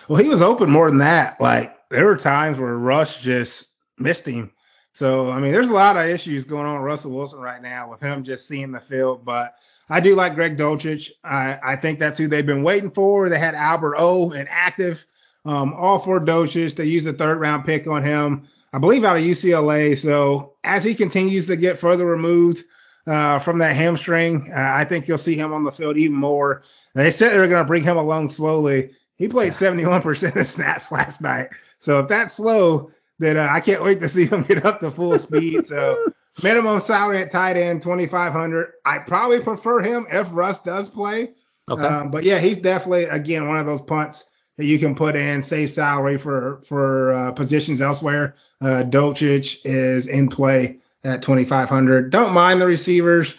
[0.09, 1.41] Well, he was open more than that.
[1.41, 3.67] Like there were times where Russ just
[3.99, 4.51] missed him.
[4.95, 7.91] So I mean, there's a lot of issues going on with Russell Wilson right now
[7.91, 9.25] with him just seeing the field.
[9.25, 9.55] But
[9.89, 11.11] I do like Greg Dulcich.
[11.25, 13.29] I, I think that's who they've been waiting for.
[13.29, 14.99] They had Albert O and active,
[15.45, 16.77] um, all four Dulcich.
[16.77, 18.49] They used the third round pick on him.
[18.73, 20.01] I believe out of UCLA.
[20.01, 22.65] So as he continues to get further removed
[23.07, 26.63] uh, from that hamstring, uh, I think you'll see him on the field even more.
[26.95, 28.91] They said they're going to bring him along slowly.
[29.17, 31.49] He played 71% of snaps last night.
[31.81, 34.91] So if that's slow, then uh, I can't wait to see him get up to
[34.91, 35.67] full speed.
[35.69, 36.13] So
[36.43, 41.31] minimum salary at tight end 2500 I probably prefer him if Russ does play.
[41.71, 41.83] Okay.
[41.83, 44.25] Um, but yeah, he's definitely again one of those punts
[44.59, 48.37] that you can put in, save salary for for uh, positions elsewhere.
[48.61, 52.11] Uh, Dulcich is in play at 2,500.
[52.11, 53.33] Don't mind the receivers.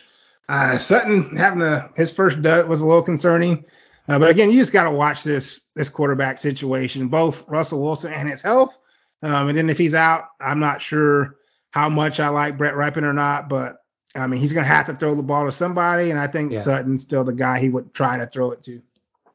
[0.50, 3.64] Uh, Sutton having a, his first dud was a little concerning.
[4.10, 8.12] Uh, but again, you just got to watch this this quarterback situation, both Russell Wilson
[8.12, 8.74] and his health.
[9.22, 11.38] Um, and then if he's out, I'm not sure
[11.72, 13.78] how much I like Brett Rypien or not, but
[14.16, 16.52] I mean, he's going to have to throw the ball to somebody, and I think
[16.52, 16.64] yeah.
[16.64, 18.82] Sutton's still the guy he would try to throw it to.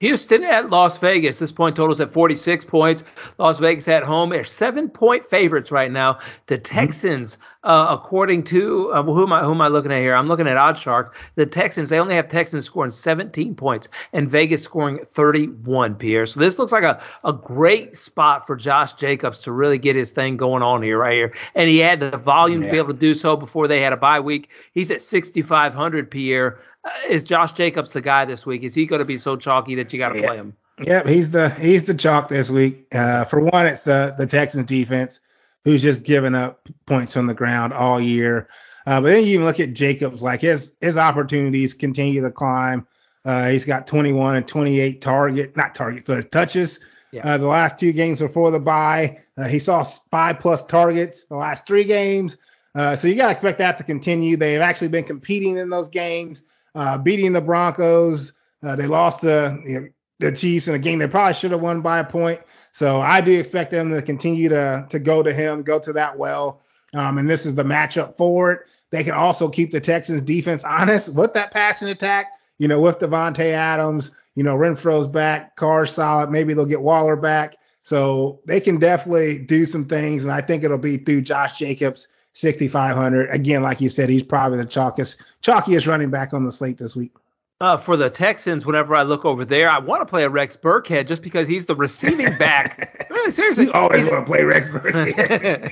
[0.01, 1.39] Houston at Las Vegas.
[1.39, 3.03] This point totals at 46 points.
[3.39, 4.31] Las Vegas at home.
[4.31, 6.19] They're seven point favorites right now.
[6.47, 6.75] The mm-hmm.
[6.75, 10.15] Texans, uh, according to uh, who am I who am I looking at here?
[10.15, 11.11] I'm looking at OddsShark.
[11.35, 15.97] The Texans they only have Texans scoring 17 points and Vegas scoring 31.
[15.97, 16.27] Pierre.
[16.27, 20.11] So this looks like a, a great spot for Josh Jacobs to really get his
[20.11, 21.35] thing going on here right here.
[21.55, 22.69] And he had the volume yeah.
[22.69, 24.49] to be able to do so before they had a bye week.
[24.73, 26.61] He's at 6,500 Pierre.
[26.85, 28.63] Uh, is Josh Jacobs the guy this week?
[28.63, 30.27] Is he going to be so chalky that you got to yeah.
[30.27, 30.55] play him?
[30.81, 32.87] Yep, he's the he's the chalk this week.
[32.93, 35.19] Uh, for one, it's the the Texans defense
[35.65, 38.49] who's just given up points on the ground all year.
[38.87, 42.87] Uh, but then you even look at Jacobs, like his his opportunities continue to climb.
[43.25, 46.79] Uh, he's got 21 and 28 target, not targets, but touches.
[47.13, 47.27] Yeah.
[47.27, 51.37] Uh, the last two games before the bye, uh, he saw five plus targets the
[51.37, 52.37] last three games.
[52.75, 54.37] Uh, so you got to expect that to continue.
[54.37, 56.39] They've actually been competing in those games
[56.75, 58.33] uh, beating the Broncos.
[58.63, 59.89] Uh, they lost the you know,
[60.21, 62.41] the Chiefs in a game they probably should have won by a point.
[62.73, 66.17] So I do expect them to continue to to go to him, go to that
[66.17, 66.63] well.
[66.95, 68.61] Um, and this is the matchup for it.
[68.91, 72.27] They can also keep the Texans defense honest with that passing attack.
[72.59, 76.31] You know, with Davante Adams, you know, Renfrow's back, Carr's solid.
[76.31, 77.57] Maybe they'll get Waller back.
[77.85, 82.07] So they can definitely do some things, and I think it'll be through Josh Jacobs
[82.35, 83.31] 6,500.
[83.31, 86.95] Again, like you said, he's probably the chalkiest, chalkiest running back on the slate this
[86.95, 87.13] week.
[87.61, 90.57] Uh, for the Texans, whenever I look over there, I want to play a Rex
[90.57, 93.05] Burkhead just because he's the receiving back.
[93.11, 93.65] really, seriously.
[93.65, 95.69] You always want to play Rex Burkhead.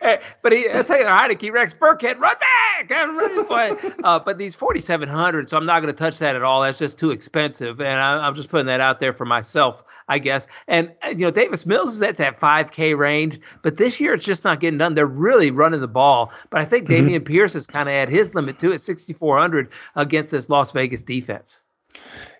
[0.42, 2.92] but he, I tell you, I had to keep Rex Burkhead, run back!
[2.96, 6.42] I'm running for Uh, but these 4,700, so I'm not going to touch that at
[6.42, 6.62] all.
[6.62, 7.80] That's just too expensive.
[7.80, 9.82] And I, I'm just putting that out there for myself.
[10.08, 10.46] I guess.
[10.66, 14.24] And uh, you know, Davis Mills is at that 5K range, but this year it's
[14.24, 14.94] just not getting done.
[14.94, 17.08] They're really running the ball, but I think mm-hmm.
[17.08, 21.02] Dameon Pierce is kind of at his limit too at 6,400 against this Las Vegas
[21.02, 21.58] defense.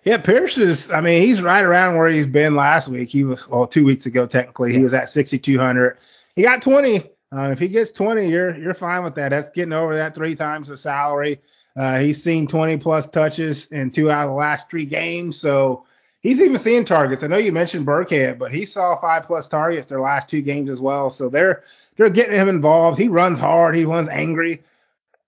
[0.03, 0.89] Yeah, Pierce is.
[0.91, 3.09] I mean, he's right around where he's been last week.
[3.09, 4.71] He was well two weeks ago technically.
[4.71, 4.79] Yeah.
[4.79, 5.97] He was at 6,200.
[6.35, 6.99] He got 20.
[7.31, 9.29] Uh, if he gets 20, you're you're fine with that.
[9.29, 11.39] That's getting over that three times the salary.
[11.77, 15.39] Uh, he's seen 20 plus touches in two out of the last three games.
[15.39, 15.85] So
[16.21, 17.23] he's even seeing targets.
[17.23, 20.69] I know you mentioned Burkhead, but he saw five plus targets their last two games
[20.69, 21.09] as well.
[21.09, 21.63] So they're
[21.97, 22.99] they're getting him involved.
[22.99, 23.75] He runs hard.
[23.75, 24.63] He runs angry.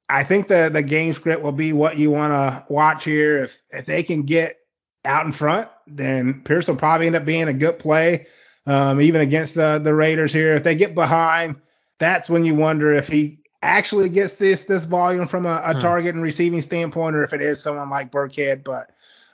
[0.10, 3.46] I think the the game script will be what you want to watch here.
[3.46, 4.58] If if they can get
[5.06, 8.28] out in front, then Pierce will probably end up being a good play,
[8.66, 10.56] um, even against the the Raiders here.
[10.56, 11.56] If they get behind,
[12.00, 15.80] that's when you wonder if he actually gets this this volume from a, a hmm.
[15.80, 18.64] target and receiving standpoint, or if it is someone like Burkhead.
[18.64, 18.92] But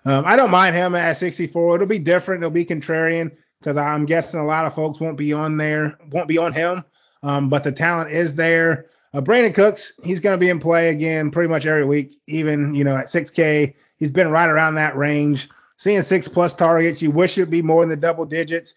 [0.08, 1.76] um, I don't mind him at 64.
[1.76, 2.41] It'll be different.
[2.41, 3.30] It'll be contrarian
[3.60, 6.86] because I'm guessing a lot of folks won't be on there, won't be on him.
[7.24, 8.86] Um, but the talent is there.
[9.14, 12.74] Uh, Brandin Cooks, he's going to be in play again pretty much every week, even
[12.74, 13.74] you know at 6K.
[13.97, 15.49] He's been right around that range.
[15.78, 18.74] Seeing six plus targets, you wish it'd be more in the double digits.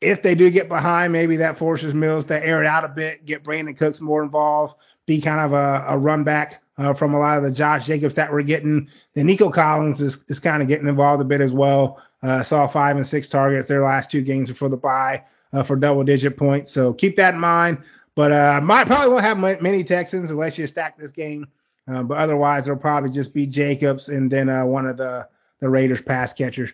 [0.00, 3.24] If they do get behind, maybe that forces Mills to air it out a bit,
[3.24, 4.74] get Brandin Cooks more involved,
[5.06, 8.14] be kind of a, a run back uh, from a lot of the Josh Jacobs
[8.14, 8.88] that we're getting.
[9.14, 12.02] The Nico Collins is, is kind of getting involved a bit as well.
[12.22, 15.22] Uh, saw five and six targets their last two games before the bye
[15.52, 16.72] uh, for double digit points.
[16.72, 17.78] So keep that in mind.
[18.16, 21.48] But uh, might probably won't have many Texans unless you stack this game.
[21.92, 25.26] Uh, but otherwise, it'll probably just be Jacobs and then uh, one of the
[25.60, 26.70] the Raiders pass catchers.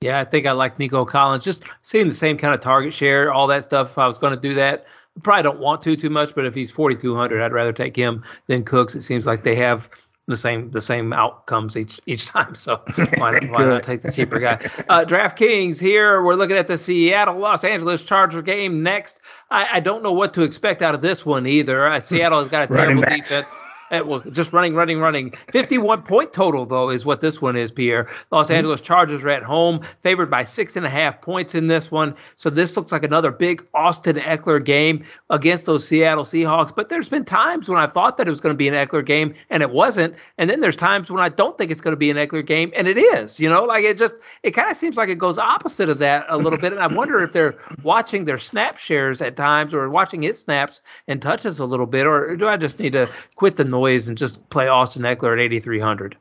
[0.00, 1.44] Yeah, I think I like Nico Collins.
[1.44, 3.90] Just seeing the same kind of target share, all that stuff.
[3.92, 4.84] If I was going to do that,
[5.22, 8.64] probably don't want to too much, but if he's 4,200, I'd rather take him than
[8.64, 8.94] Cooks.
[8.94, 9.82] It seems like they have
[10.26, 12.54] the same the same outcomes each each time.
[12.54, 12.80] So
[13.16, 14.58] why not, why not take the cheaper guy?
[14.88, 16.22] Uh, DraftKings here.
[16.22, 19.16] We're looking at the Seattle Los Angeles Charger game next.
[19.50, 21.86] I, I don't know what to expect out of this one either.
[21.86, 23.48] Uh, Seattle has got a terrible defense.
[23.94, 25.32] Uh, well, just running, running, running.
[25.52, 28.08] 51 point total, though, is what this one is, Pierre.
[28.30, 28.56] Los mm-hmm.
[28.56, 32.14] Angeles Chargers are at home, favored by six and a half points in this one.
[32.36, 36.74] So this looks like another big Austin Ekeler game against those Seattle Seahawks.
[36.74, 39.06] But there's been times when I thought that it was going to be an Ekeler
[39.06, 40.14] game, and it wasn't.
[40.38, 42.72] And then there's times when I don't think it's going to be an Ekeler game,
[42.76, 43.38] and it is.
[43.38, 46.26] You know, like it just, it kind of seems like it goes opposite of that
[46.28, 46.72] a little bit.
[46.72, 50.80] And I wonder if they're watching their snap shares at times or watching his snaps
[51.08, 54.16] and touches a little bit, or do I just need to quit the noise and
[54.16, 56.16] just play Austin Ekeler at 8,300.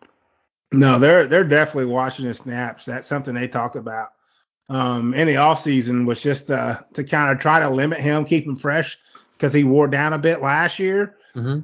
[0.71, 2.83] No, they're they're definitely watching the snaps.
[2.85, 4.09] That's something they talk about
[4.69, 8.25] um, in the off season was just uh, to kind of try to limit him,
[8.25, 8.97] keep him fresh
[9.37, 11.15] because he wore down a bit last year.
[11.35, 11.59] Mm-hmm.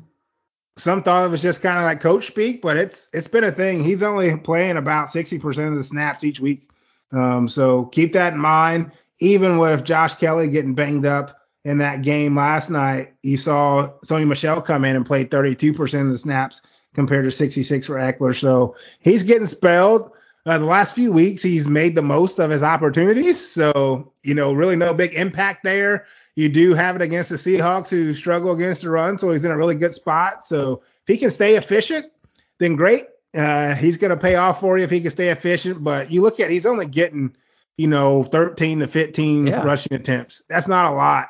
[0.77, 3.51] some thought it was just kind of like coach speak, but it's it's been a
[3.51, 3.83] thing.
[3.83, 6.69] He's only playing about 60% of the snaps each week.
[7.11, 8.91] Um, so keep that in mind.
[9.19, 11.35] Even with Josh Kelley getting banged up
[11.65, 16.11] in that game last night, you saw Sony Michel come in and play 32% of
[16.11, 16.61] the snaps
[16.95, 18.39] compared to 66 for Ekeler.
[18.39, 20.11] So he's getting spelled.
[20.45, 23.51] Uh, the last few weeks, he's made the most of his opportunities.
[23.51, 26.05] So, you know, really no big impact there.
[26.35, 29.51] You do have it against the Seahawks who struggle against the run, so he's in
[29.51, 30.47] a really good spot.
[30.47, 32.05] So if he can stay efficient,
[32.59, 33.07] then great.
[33.37, 35.83] Uh, he's going to pay off for you if he can stay efficient.
[35.83, 37.35] But you look at he's only getting,
[37.77, 39.61] you know, 13 to 15 yeah.
[39.63, 40.41] rushing attempts.
[40.47, 41.27] That's not a lot.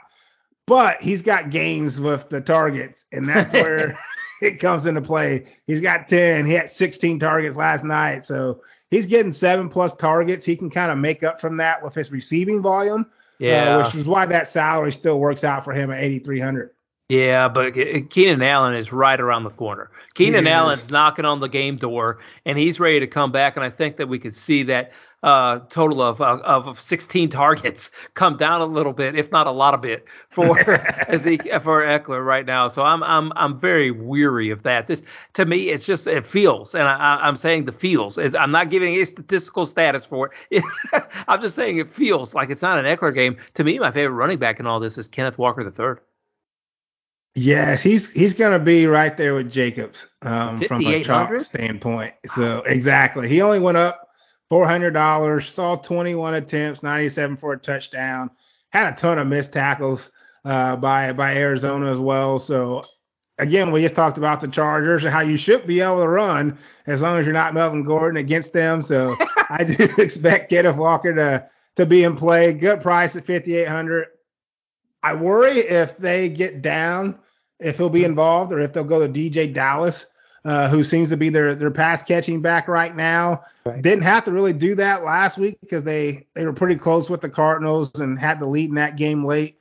[0.70, 3.98] But he's got games with the targets, and that's where
[4.40, 5.48] it comes into play.
[5.66, 6.46] He's got 10.
[6.46, 8.28] He had 16 targets last night.
[8.28, 8.62] So
[8.92, 10.46] he's getting seven plus targets.
[10.46, 13.08] He can kind of make up from that with his receiving volume.
[13.42, 16.70] Uh, yeah, uh, which is why that salary still works out for him at 8,300.
[17.08, 17.74] Yeah, but
[18.12, 19.90] Keenan Allen is right around the corner.
[20.14, 23.56] Keenan Allen's knocking on the game door, and he's ready to come back.
[23.56, 24.92] And I think that we could see that
[25.24, 29.52] uh, total of, uh, of 16 targets come down a little bit, if not a
[29.52, 32.70] lot of bit, for for Ekeler right now.
[32.70, 34.88] So I'm I'm I'm very weary of that.
[34.88, 35.02] This
[35.34, 38.18] to me, it's just it feels, and I, am saying the feels.
[38.18, 40.64] Is I'm not giving a statistical status for it.
[41.28, 43.38] I'm just saying it feels like it's not an Ekeler game.
[43.56, 46.02] To me, my favorite running back in all this is Kenneth Walker III.
[47.36, 52.14] Yes, he's he's going to be right there with Jacobs um, from a chalk standpoint.
[52.36, 54.09] So exactly, he only went up
[54.50, 55.52] four hundred dollars.
[55.54, 58.30] Saw twenty one attempts, ninety seven for a touchdown.
[58.70, 60.10] Had a ton of missed tackles
[60.46, 62.40] uh, by by Arizona as well.
[62.40, 62.84] So
[63.38, 66.58] again, we just talked about the Chargers and how you should be able to run
[66.88, 68.82] as long as you're not Melvin Gordon against them.
[68.82, 69.16] So
[69.50, 72.54] I do expect Kenneth Walker to to be in play.
[72.54, 74.08] Good price at fifty eight hundred.
[75.02, 77.18] I worry if they get down,
[77.60, 80.06] if he'll be involved, or if they'll go to DeeJay Dallas
[80.46, 83.44] uh, who seems to be their their pass catching back right now.
[83.70, 83.82] Right.
[83.82, 87.22] Didn't have to really do that last week because they they were pretty close with
[87.22, 89.58] the Cardinals and had the lead in that game late.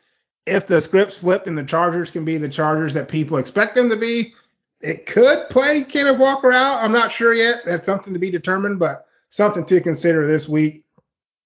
[0.46, 3.90] If the scripts flipped and the Chargers can be the Chargers that people expect them
[3.90, 4.32] to be,
[4.80, 6.82] it could play Kenneth Walker out.
[6.82, 7.58] I'm not sure yet.
[7.66, 10.84] That's something to be determined, but something to consider this week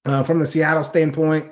[0.04, 1.50] uh, from the Seattle standpoint.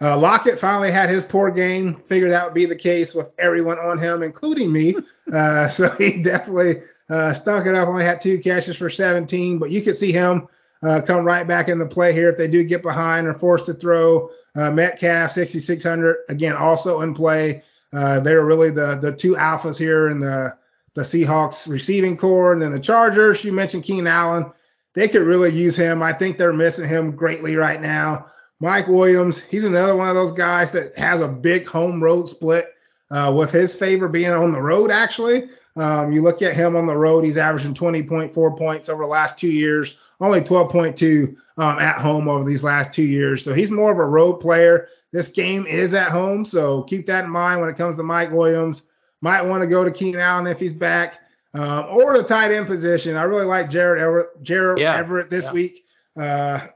[0.00, 2.02] Uh, Lockett finally had his poor game.
[2.08, 4.94] Figured that would be the case with everyone on him, including me.
[5.32, 6.82] Uh, so he definitely
[7.12, 10.48] uh, stunk it up, only had two catches for 17, but you could see him
[10.82, 13.66] uh, come right back in the play here if they do get behind or forced
[13.66, 14.30] to throw.
[14.54, 17.62] Uh, Metcalf, 6,600, again, also in play.
[17.92, 20.54] Uh, they're really the the two alphas here in the,
[20.94, 22.54] the Seahawks receiving corps.
[22.54, 24.46] And then the Chargers, you mentioned Keenan Allen.
[24.94, 26.02] They could really use him.
[26.02, 28.26] I think they're missing him greatly right now.
[28.60, 32.68] Mike Williams, he's another one of those guys that has a big home road split
[33.10, 35.50] uh, with his favor being on the road, actually.
[35.76, 39.38] Um, you look at him on the road, he's averaging 20.4 points over the last
[39.38, 43.44] two years, only 12.2 um, at home over these last two years.
[43.44, 44.88] So he's more of a road player.
[45.12, 48.30] This game is at home, so keep that in mind when it comes to Mike
[48.30, 48.82] Williams.
[49.20, 51.14] Might want to go to Keenan Allen if he's back,
[51.54, 53.16] um, or the tight end position.
[53.16, 54.96] I really like Jared Everett, Gerald yeah.
[54.96, 55.52] Everett this yeah.
[55.52, 55.84] week.
[56.20, 56.66] Uh,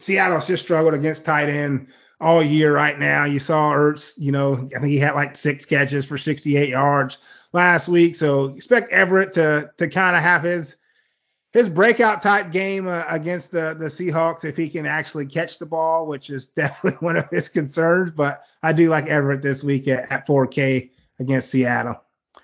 [0.00, 1.88] Seattle's just struggled against tight end
[2.20, 3.24] all year right now.
[3.24, 7.18] You saw Ertz, you know, I think he had like six catches for 68 yards
[7.54, 8.16] last week.
[8.16, 10.74] So expect Everett to to kind of have his
[11.54, 15.64] his breakout type game uh, against the the Seahawks if he can actually catch the
[15.64, 18.12] ball, which is definitely one of his concerns.
[18.14, 20.90] But I do like Everett this week at, at 4K
[21.20, 22.02] against Seattle.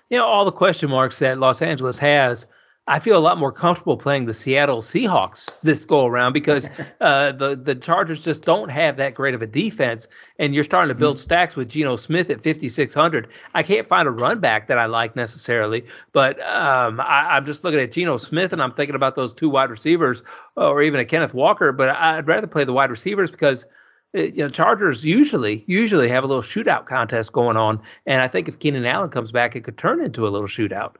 [0.09, 2.45] You know all the question marks that Los Angeles has
[2.91, 6.65] I feel a lot more comfortable playing the Seattle Seahawks this go around because
[7.01, 10.93] uh, the the Chargers just don't have that great of a defense, and you're starting
[10.93, 11.23] to build mm-hmm.
[11.23, 13.29] stacks with Geno Smith at 5600.
[13.53, 17.63] I can't find a run back that I like necessarily, but um, I, am just
[17.63, 20.21] looking at Geno Smith and I'm thinking about those two wide receivers
[20.57, 23.63] or even a Kenneth Walker, but I'd rather play the wide receivers because
[24.17, 28.27] uh, you know, Chargers usually usually have a little shootout contest going on, and I
[28.27, 30.95] think if Keenan Allen comes back, it could turn into a little shootout.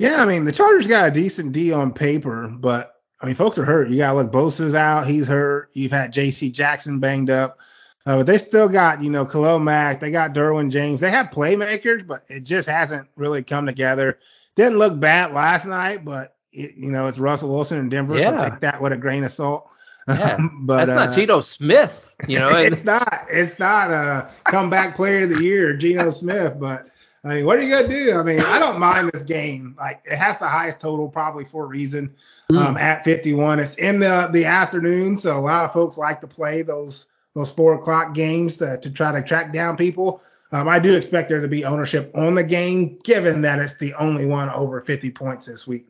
[0.00, 3.58] Yeah, I mean the Chargers got a decent D on paper, but I mean folks
[3.58, 3.90] are hurt.
[3.90, 5.68] You got to look Bosa's out, he's hurt.
[5.74, 6.50] You've had J.C.
[6.50, 7.58] Jackson banged up,
[8.06, 10.00] uh, but they still got you know Khalil Mack.
[10.00, 11.02] They got Derwin James.
[11.02, 14.18] They have playmakers, but it just hasn't really come together.
[14.56, 18.30] Didn't look bad last night, but it, you know it's Russell Wilson in Denver, yeah.
[18.30, 19.68] so take that with a grain of salt.
[20.08, 21.92] Yeah, but that's not uh, Geno Smith.
[22.26, 23.26] You know, it's not.
[23.30, 26.86] It's not a comeback player of the year, Geno Smith, but
[27.22, 28.18] I mean, what are you gonna do?
[28.18, 29.76] I mean, I don't mind this game.
[29.78, 32.14] Like, it has the highest total probably for a reason.
[32.50, 32.58] Mm.
[32.58, 36.26] Um, at 51, it's in the the afternoon, so a lot of folks like to
[36.26, 37.04] play those
[37.34, 40.22] those four o'clock games to, to try to track down people.
[40.52, 43.94] Um, I do expect there to be ownership on the game, given that it's the
[43.94, 45.86] only one over 50 points this week.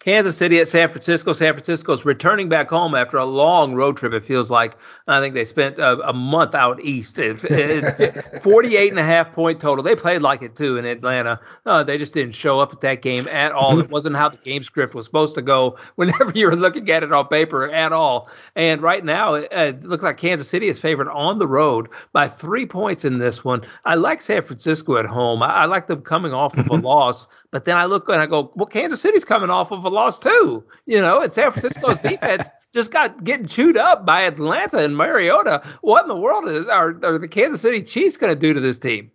[0.00, 1.32] Kansas City at San Francisco.
[1.32, 4.12] San Francisco's returning back home after a long road trip.
[4.12, 4.74] It feels like
[5.08, 7.18] I think they spent a, a month out east.
[7.18, 9.82] It, it, 48 and a half point total.
[9.82, 11.40] They played like it too in Atlanta.
[11.64, 13.80] Uh, they just didn't show up at that game at all.
[13.80, 15.78] It wasn't how the game script was supposed to go.
[15.96, 18.28] Whenever you're looking at it on paper at all.
[18.56, 22.28] And right now it, it looks like Kansas City is favored on the road by
[22.28, 23.62] three points in this one.
[23.84, 25.42] I like San Francisco at home.
[25.42, 27.26] I, I like them coming off of a loss.
[27.54, 30.18] But then I look and I go, well, Kansas City's coming off of a loss
[30.18, 30.64] too.
[30.86, 35.62] You know, and San Francisco's defense just got getting chewed up by Atlanta and Mariota.
[35.80, 38.60] What in the world is are, are the Kansas City Chiefs going to do to
[38.60, 39.10] this team?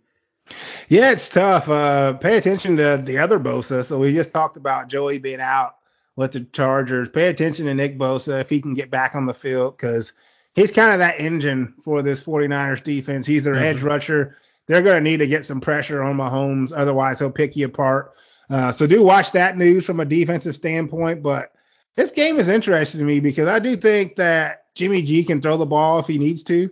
[0.88, 1.68] Yeah, it's tough.
[1.68, 3.86] Uh, pay attention to the other Bosa.
[3.86, 5.76] So we just talked about Joey being out
[6.16, 7.08] with the Chargers.
[7.08, 10.12] Pay attention to Nick Bosa if he can get back on the field because
[10.54, 13.26] he's kind of that engine for this 49ers defense.
[13.26, 13.78] He's their mm-hmm.
[13.78, 14.36] edge rusher.
[14.66, 16.72] They're going to need to get some pressure on Mahomes.
[16.74, 18.12] Otherwise, he'll pick you apart.
[18.50, 21.22] Uh, so do watch that news from a defensive standpoint.
[21.22, 21.52] But
[21.96, 25.56] this game is interesting to me because I do think that Jimmy G can throw
[25.56, 26.70] the ball if he needs to.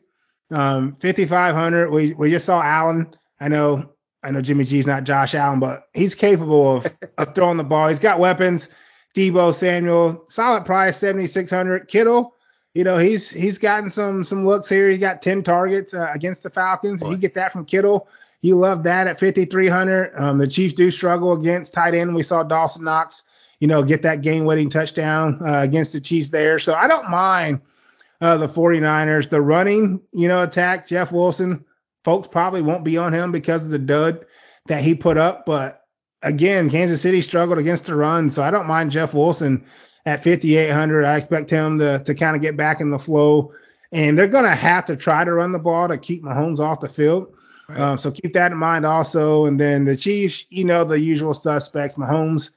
[0.50, 1.90] Um, 5,500.
[1.90, 3.14] We we just saw Allen.
[3.40, 3.90] I know
[4.22, 6.86] I know Jimmy G's not Josh Allen, but he's capable of,
[7.18, 7.88] of throwing the ball.
[7.88, 8.66] He's got weapons.
[9.16, 11.88] Deebo Samuel, solid price, 7,600.
[11.88, 12.34] Kittle,
[12.74, 14.90] you know, he's he's gotten some some looks here.
[14.90, 17.02] He got 10 targets uh, against the Falcons.
[17.02, 18.08] If you get that from Kittle,
[18.40, 20.12] you love that at 5,300.
[20.16, 22.14] Um, the Chiefs do struggle against tight end.
[22.14, 23.22] We saw Dawson Knox,
[23.60, 26.58] you know, get that game winning touchdown uh, against the Chiefs there.
[26.58, 27.60] So I don't mind
[28.20, 29.28] uh, the 49ers.
[29.30, 31.64] The running, you know, attack, Jeff Wilson,
[32.04, 34.24] folks probably won't be on him because of the dud
[34.68, 35.44] that he put up.
[35.44, 35.82] But
[36.22, 38.30] again, Kansas City struggled against the run.
[38.30, 39.64] So I don't mind Jeff Wilson
[40.06, 41.04] at 5,800.
[41.04, 43.52] I expect him to, to kind of get back in the flow.
[43.90, 46.80] And they're going to have to try to run the ball to keep Mahomes off
[46.80, 47.32] the field.
[47.68, 47.78] Right.
[47.78, 49.46] Um, so keep that in mind also.
[49.46, 51.96] And then the Chiefs, you know, the usual suspects.
[51.96, 52.50] Mahomes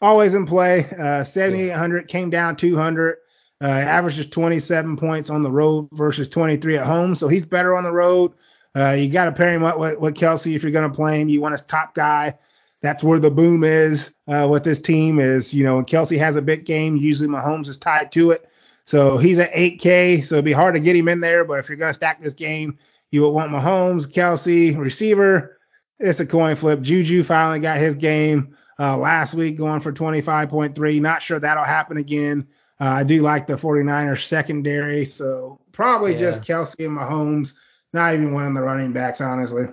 [0.00, 0.86] always in play.
[0.90, 3.16] Uh, 7,800 came down 200.
[3.62, 7.14] Uh, averages 27 points on the road versus 23 at home.
[7.16, 8.32] So he's better on the road.
[8.76, 11.20] Uh, you got to pair him up with, with Kelce if you're going to play
[11.20, 11.30] him.
[11.30, 12.34] You want his top guy.
[12.82, 16.36] That's where the boom is uh, with this team is, you know, when Kelce has
[16.36, 18.46] a big game, usually Mahomes is tied to it.
[18.84, 20.28] So he's at 8K.
[20.28, 21.44] So it'd be hard to get him in there.
[21.44, 22.78] But if you're going to stack this game,
[23.16, 25.56] you would want Mahomes, Kelce, receiver.
[25.98, 26.82] It's a coin flip.
[26.82, 31.00] Juju finally got his game uh, last week going for 25.3.
[31.00, 32.46] Not sure that'll happen again.
[32.78, 36.30] Uh, I do like the 49ers secondary, so probably yeah.
[36.30, 37.48] just Kelce and Mahomes.
[37.94, 39.64] Not even one of the running backs, honestly.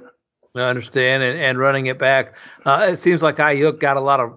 [0.55, 2.33] I understand, and, and running it back.
[2.63, 4.31] Uh, it seems like Aiyuk got a lot of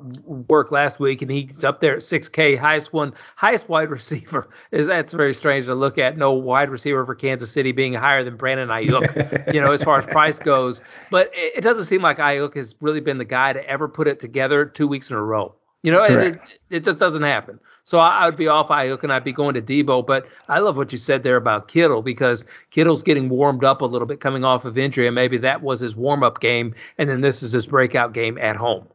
[0.49, 4.49] work last week, and he's up there at 6K, highest one, highest wide receiver.
[4.73, 6.17] Is that's very strange to look at.
[6.17, 9.99] No wide receiver for Kansas City being higher than Brandon Aiyuk, you know, as far
[9.99, 10.81] as price goes.
[11.11, 14.09] But it, it doesn't seem like Aiyuk has really been the guy to ever put
[14.09, 15.55] it together two weeks in a row.
[15.83, 16.41] You know, it,
[16.71, 17.61] it, just doesn't happen.
[17.87, 20.05] So I, I, would be off Aiyuk and I'd be going to Deebo.
[20.05, 23.85] But I love what you said there about Kittle because Kittle's getting warmed up a
[23.85, 27.09] little bit coming off of injury, and maybe that was his warm up game, and
[27.09, 28.89] then this is his breakout game at home.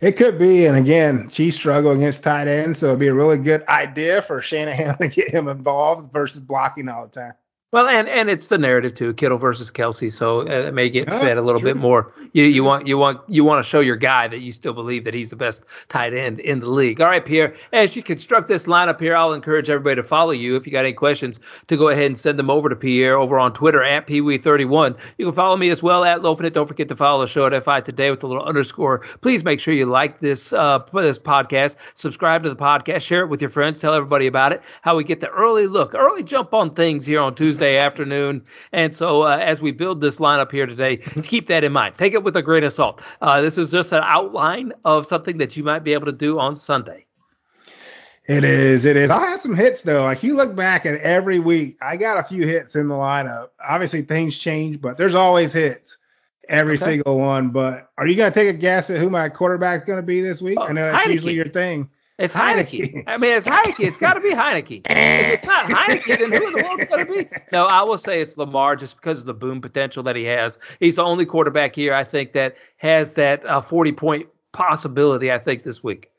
[0.00, 3.38] It could be, and again, Chiefs struggle against tight ends, so it'd be a really
[3.38, 7.32] good idea for Shanahan to get him involved versus blocking all the time.
[7.70, 11.06] Well, and and it's the narrative too, Kittle versus Kelce, so uh, it may get
[11.06, 12.14] fed a little bit more.
[12.32, 15.04] You you want you want you want to show your guy that you still believe
[15.04, 16.98] that he's the best tight end in the league.
[17.02, 20.56] All right, Pierre, as you construct this lineup here, I'll encourage everybody to follow you.
[20.56, 23.38] If you got any questions, to go ahead and send them over to Pierre over
[23.38, 24.96] on Twitter at PeeWee31.
[25.18, 26.54] You can follow me as well at Lofinit.
[26.54, 29.02] Don't forget to follow the show at FI Today with a little underscore.
[29.20, 33.28] Please make sure you like this uh this podcast, subscribe to the podcast, share it
[33.28, 34.62] with your friends, tell everybody about it.
[34.80, 37.57] How we get the early look, early jump on things here on Tuesday.
[37.58, 38.44] Tuesday afternoon.
[38.72, 41.96] And so, uh, as we build this lineup here today, keep that in mind.
[41.98, 43.00] Take it with a grain of salt.
[43.20, 46.38] Uh, this is just an outline of something that you might be able to do
[46.38, 47.04] on Sunday.
[48.26, 48.84] It is.
[48.84, 49.10] It is.
[49.10, 50.02] I have some hits though.
[50.02, 53.48] Like you look back at every week, I got a few hits in the lineup.
[53.66, 55.96] Obviously, things change, but there's always hits
[56.48, 56.84] every okay.
[56.84, 57.48] single one.
[57.48, 60.58] But are you gonna take a guess at who my quarterback's gonna be this week?
[60.60, 61.14] Oh, I know that's Heinicke.
[61.14, 61.88] usually your thing.
[62.18, 63.04] It's Heinicke.
[63.06, 63.80] I mean, it's Heinicke.
[63.80, 64.82] It's got to be Heinicke.
[64.84, 67.28] if it's not Heinicke, then who in the world's going to be?
[67.52, 70.58] No, I will say it's Lamar just because of the boom potential that he has.
[70.80, 75.38] He's the only quarterback here, I think, that has that uh, 40 point possibility, I
[75.38, 76.10] think, this week.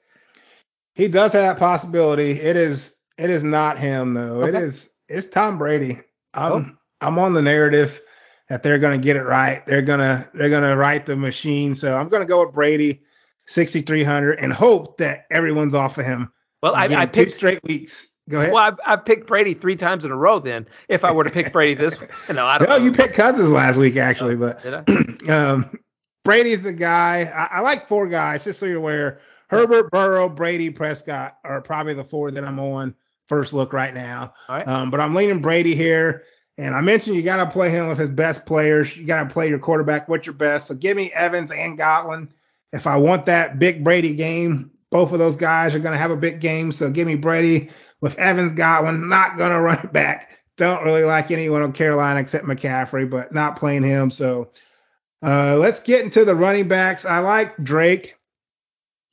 [0.94, 2.32] He does have that possibility.
[2.32, 4.44] It is it is not him though.
[4.44, 4.58] Okay.
[4.58, 6.00] It is it's Tom Brady.
[6.34, 6.66] I'm oh.
[7.02, 7.90] I'm on the narrative
[8.50, 9.66] that they're gonna get it right.
[9.66, 11.76] They're gonna they're gonna write the machine.
[11.76, 13.02] So I'm gonna go with Brady.
[13.50, 16.32] 6,300 and hope that everyone's off of him.
[16.62, 17.94] Well, I, I picked straight weeks
[18.30, 18.54] Go ahead.
[18.54, 20.40] Well, I've, I've picked Brady three times in a row.
[20.40, 22.70] Then, if I were to pick Brady this, week, no, I don't.
[22.70, 22.84] No, know.
[22.84, 24.84] you picked Cousins last week actually, but Did I?
[25.30, 25.80] um,
[26.24, 27.24] Brady's the guy.
[27.24, 29.20] I, I like four guys, just so you're aware.
[29.48, 32.94] Herbert, Burrow, Brady, Prescott are probably the four that I'm on
[33.28, 34.34] first look right now.
[34.48, 34.68] All right.
[34.68, 36.24] Um, but I'm leaning Brady here.
[36.60, 38.90] And I mentioned you got to play him with his best players.
[38.96, 40.68] You got to play your quarterback What's your best.
[40.68, 42.30] So give me Evans and Godwin.
[42.72, 46.12] If I want that big Brady game, both of those guys are going to have
[46.12, 46.72] a big game.
[46.72, 47.70] So give me Brady
[48.02, 49.10] with Evans, Godwin.
[49.10, 50.30] Not going to run it back.
[50.58, 54.12] Don't really like anyone on Carolina except McCaffrey, but not playing him.
[54.12, 54.50] So
[55.26, 57.06] uh, let's get into the running backs.
[57.06, 58.16] I like Drake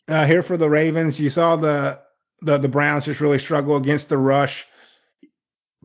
[0.08, 1.18] uh, here for the Ravens.
[1.18, 2.00] You saw the,
[2.42, 4.64] the the Browns just really struggle against the rush.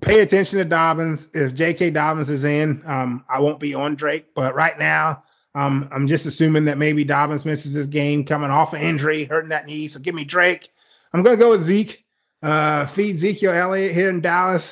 [0.02, 1.28] Pay attention to Dobbins.
[1.34, 1.92] If J.K.
[1.92, 4.28] Dobbins is in, um, I won't be on Drake.
[4.36, 5.24] But right now,
[5.54, 9.50] um, I'm just assuming that maybe Dobbins misses this game coming off an injury, hurting
[9.50, 9.88] that knee.
[9.88, 10.70] So give me Drake.
[11.14, 12.00] I'm going to go with Zeke.
[12.42, 14.64] Uh, feed Ezekiel Elliott here in Dallas.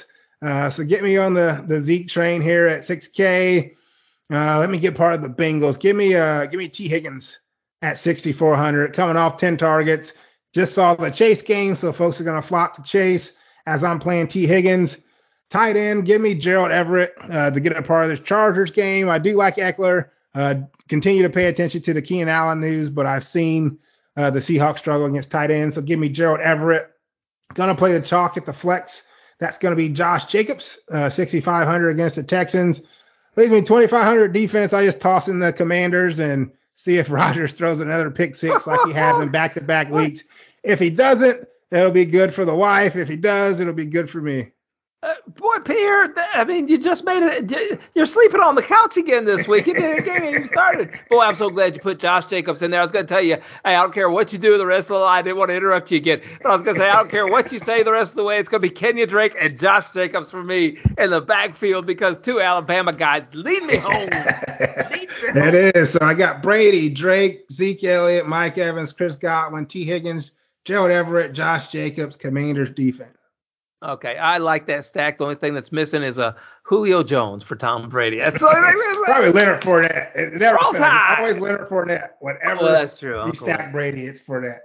[0.42, 3.74] Uh, so get me on the, the Zeke train here at 6K.
[4.32, 5.80] Uh, let me get part of the Bengals.
[5.80, 7.36] Give me uh, give me Tee Higgins
[7.82, 10.12] at 6,400, coming off 10 targets.
[10.54, 13.32] Just saw the Chase game, so folks are going to flock to Chase
[13.66, 14.96] as I'm playing Tee Higgins.
[15.52, 19.10] Tight end, give me Gerald Everett uh, to get a part of this Chargers game.
[19.10, 20.10] I do like Ekeler.
[20.36, 20.56] Uh,
[20.88, 23.80] continue to pay attention to the Keenan Allen news, but I've seen
[24.16, 26.92] uh, the Seahawks struggle against tight ends, so give me Gerald Everett.
[27.56, 29.02] Gonna play the chalk at the flex.
[29.40, 32.82] That's gonna be Josh Jacobs, uh, 6,500 against the Texans.
[33.36, 34.74] Leaves me 2,500 defense.
[34.74, 38.80] I just toss in the Commanders and see if Rodgers throws another pick six like
[38.86, 40.24] he has in back-to-back weeks.
[40.64, 42.96] If he doesn't, that'll be good for the wife.
[42.96, 44.52] If he does, it'll be good for me.
[45.02, 47.80] Uh, boy, Pierre, th- I mean, you just made it.
[47.93, 49.66] You're sleeping on the couch again this week.
[49.66, 50.89] You didn't game ain't even started.
[51.10, 52.82] Boy, I'm so glad you put Josh Jacobs in there.
[52.82, 54.86] I was going to tell you, hey, I don't care what you do the rest
[54.88, 55.20] of the line.
[55.20, 56.20] I didn't want to interrupt you again.
[56.43, 58.18] But I was going to say, I don't care what you say the rest of
[58.18, 58.39] the way.
[58.39, 62.18] It's going to be Kenyan Drake and Josh Jacobs for me in the backfield because
[62.26, 64.10] two Alabama guys lead me home.
[64.91, 65.72] Lead me That home.
[65.82, 65.93] is.
[65.93, 70.32] So I got Brady, Drake, Zeke Elliott, Mike Evans, Chris Godwin, Tee Higgins,
[70.66, 73.16] Gerald Everett, Josh Jacobs, Commanders defense.
[73.82, 75.18] Okay, I like that stack.
[75.18, 78.18] The only thing that's missing is a Julio Jones for Tom Brady.
[78.20, 79.04] That's the only thing.
[79.06, 80.16] Probably Leonard Fournette.
[80.16, 82.10] It never always Leonard Fournette.
[82.20, 83.26] Whatever Well, that's true.
[83.26, 84.60] you stack Brady, it's Fournette.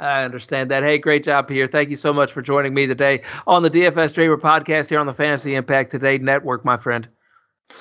[0.00, 0.82] I understand that.
[0.82, 1.66] Hey, great job, Pierre.
[1.66, 5.06] Thank you so much for joining me today on the DFS Dreamer podcast here on
[5.06, 7.08] the Fantasy Impact Today Network, my friend.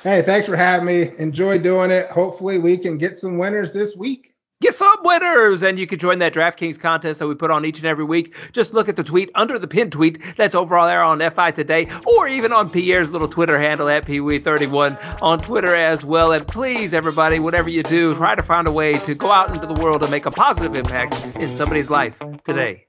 [0.03, 1.11] Hey, thanks for having me.
[1.19, 2.09] Enjoy doing it.
[2.09, 4.33] Hopefully, we can get some winners this week.
[4.59, 7.77] Get some winners, and you can join that DraftKings contest that we put on each
[7.77, 8.33] and every week.
[8.53, 11.87] Just look at the tweet under the pinned tweet that's over there on FI Today,
[12.07, 16.31] or even on Pierre's little Twitter handle at PeeWee31 on Twitter as well.
[16.31, 19.71] And please, everybody, whatever you do, try to find a way to go out into
[19.71, 22.87] the world and make a positive impact in somebody's life today.